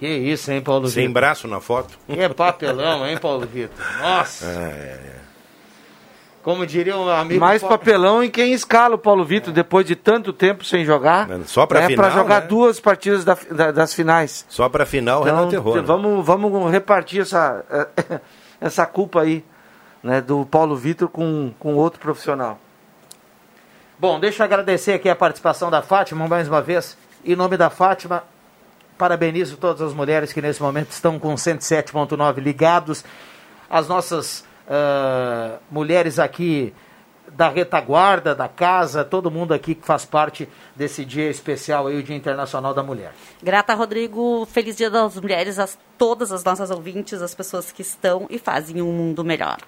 [0.01, 1.15] Que isso, hein, Paulo Sem Vitor?
[1.21, 1.99] braço na foto.
[2.07, 3.85] Que papelão, hein, Paulo Vitor?
[4.01, 4.47] Nossa.
[6.47, 7.40] Como diria um amigo.
[7.40, 11.28] Mais po- papelão em quem escala o Paulo Vitor depois de tanto tempo sem jogar.
[11.44, 12.47] Só pra é final, pra jogar né?
[12.47, 14.47] duas partidas da- da- das finais.
[14.48, 15.74] Só pra final, Então, Renato errou.
[15.74, 15.82] né?
[15.82, 17.64] vamos, vamos repartir essa,
[18.60, 19.44] essa culpa aí
[20.05, 22.60] né, do Paulo Vitor com, com outro profissional.
[23.98, 26.97] Bom, deixa eu agradecer aqui a participação da Fátima mais uma vez.
[27.24, 28.23] Em nome da Fátima,
[28.97, 33.05] parabenizo todas as mulheres que nesse momento estão com 107.9 ligados.
[33.68, 36.73] As nossas ah, mulheres aqui
[37.37, 42.03] da retaguarda, da casa, todo mundo aqui que faz parte desse dia especial aí, o
[42.03, 43.13] Dia Internacional da Mulher.
[43.43, 44.47] Grata, Rodrigo.
[44.47, 45.69] Feliz Dia das Mulheres a
[45.99, 49.59] todas as nossas ouvintes, as pessoas que estão e fazem um mundo melhor.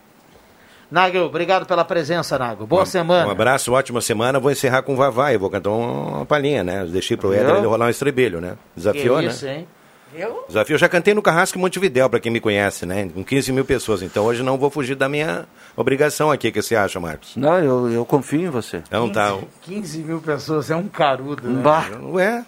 [0.90, 2.66] Nagel, obrigado pela presença, Nago.
[2.66, 3.28] Boa semana.
[3.28, 4.40] Um abraço, ótima semana.
[4.40, 5.34] Vou encerrar com Vavá.
[5.34, 6.86] Eu vou cantar uma palhinha, né?
[6.86, 7.56] Deixei pro Éder Viu?
[7.58, 8.56] ele rolar um estribilho, né?
[8.74, 9.56] Desafiou, que isso, né?
[9.58, 9.68] hein?
[10.14, 10.44] Viu?
[10.48, 10.74] Desafio.
[10.74, 13.08] Eu já cantei no Carrasco em Montevidéu, pra quem me conhece, né?
[13.12, 14.02] Com 15 mil pessoas.
[14.02, 16.48] Então hoje não vou fugir da minha obrigação aqui.
[16.48, 17.36] O que você acha, Marcos?
[17.36, 18.78] Não, eu, eu confio em você.
[18.86, 19.36] Então tá.
[19.62, 21.62] 15 mil pessoas, é um carudo, né?
[21.62, 21.84] Bah.
[22.12, 22.44] Ué.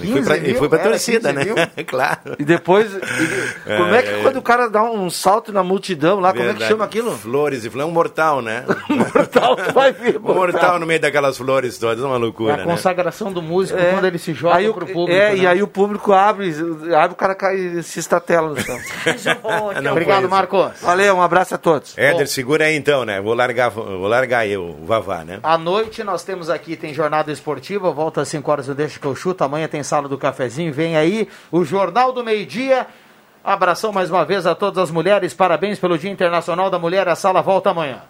[0.00, 1.66] E 15 e pra Era torcida, 15 né?
[1.86, 2.34] claro.
[2.40, 6.18] E depois, e- como é que É, quando o cara dá um salto na multidão
[6.18, 6.70] lá, como é que Verdade.
[6.72, 7.16] chama aquilo?
[7.16, 7.88] Flores e flores.
[7.88, 8.64] Um mortal, né?
[8.90, 12.02] Mortal, tu vai ver, Um mortal no meio daquelas flores todas.
[12.02, 12.64] Uma É loucura, a né?
[12.64, 13.92] consagração do músico É.
[13.92, 15.12] quando ele se joga aí o, pro público.
[15.12, 15.36] É, né?
[15.36, 16.52] e aí o público abre,
[17.00, 18.78] abre o cara cai e se estatela no chão.
[19.82, 20.30] Não Obrigado, isso.
[20.30, 20.80] Marcos.
[20.80, 21.96] Valeu, um abraço a todos.
[21.96, 23.20] Éder, segura aí então, né?
[23.20, 25.40] Vou largar, vou largar eu, o Vavá, né?
[25.42, 29.06] À noite nós temos aqui, tem jornada esportiva, volta às 5 horas do Deixa que
[29.06, 32.86] eu chuto, amanhã tem sala do cafezinho, vem aí o Jornal do Meio Dia.
[33.42, 37.16] Abração mais uma vez a todas as mulheres, parabéns pelo Dia Internacional da Mulher, a
[37.16, 38.02] sala volta amanhã.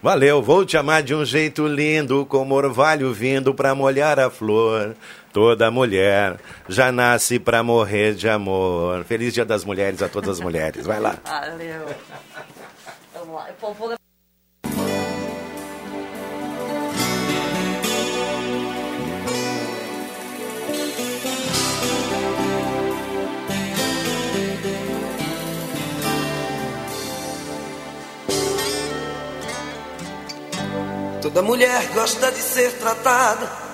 [0.00, 4.94] Valeu, vou te amar de um jeito lindo, como orvalho vindo pra molhar a flor.
[5.38, 6.36] Toda mulher
[6.68, 9.04] já nasce pra morrer de amor.
[9.04, 10.84] Feliz Dia das Mulheres a todas as mulheres.
[10.84, 11.16] Vai lá.
[11.24, 11.86] Valeu.
[13.14, 13.46] Vamos lá.
[13.62, 13.98] Eu vou levar-
[31.20, 33.67] Toda mulher gosta de ser tratada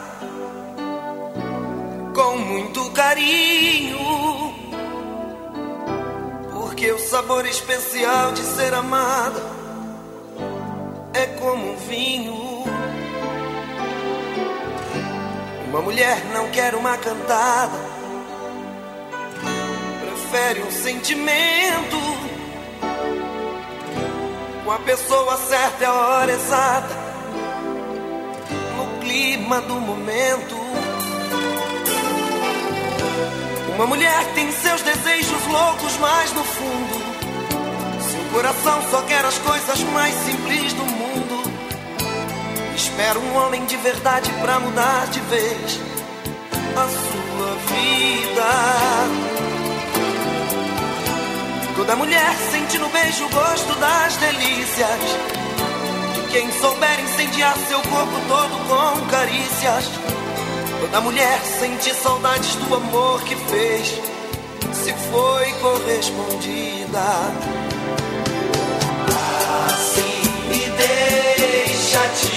[2.14, 3.98] com muito carinho.
[6.52, 9.42] Porque o sabor especial de ser amada
[11.12, 12.34] é como um vinho.
[15.68, 17.78] Uma mulher não quer uma cantada,
[20.00, 21.96] prefere um sentimento.
[24.64, 26.94] Com a pessoa certa é a hora exata
[28.76, 30.54] no clima do momento.
[33.74, 37.02] Uma mulher tem seus desejos loucos, mas no fundo,
[38.08, 41.42] seu coração só quer as coisas mais simples do mundo.
[42.76, 45.80] Espera um homem de verdade pra mudar de vez
[46.76, 48.44] a sua vida.
[51.74, 55.00] Toda mulher sente no beijo o gosto das delícias.
[56.14, 59.90] De quem souber incendiar seu corpo todo com carícias.
[60.80, 64.00] Toda mulher sente saudades do amor que fez,
[64.72, 67.00] se foi correspondida.
[69.66, 72.33] Assim me deixa te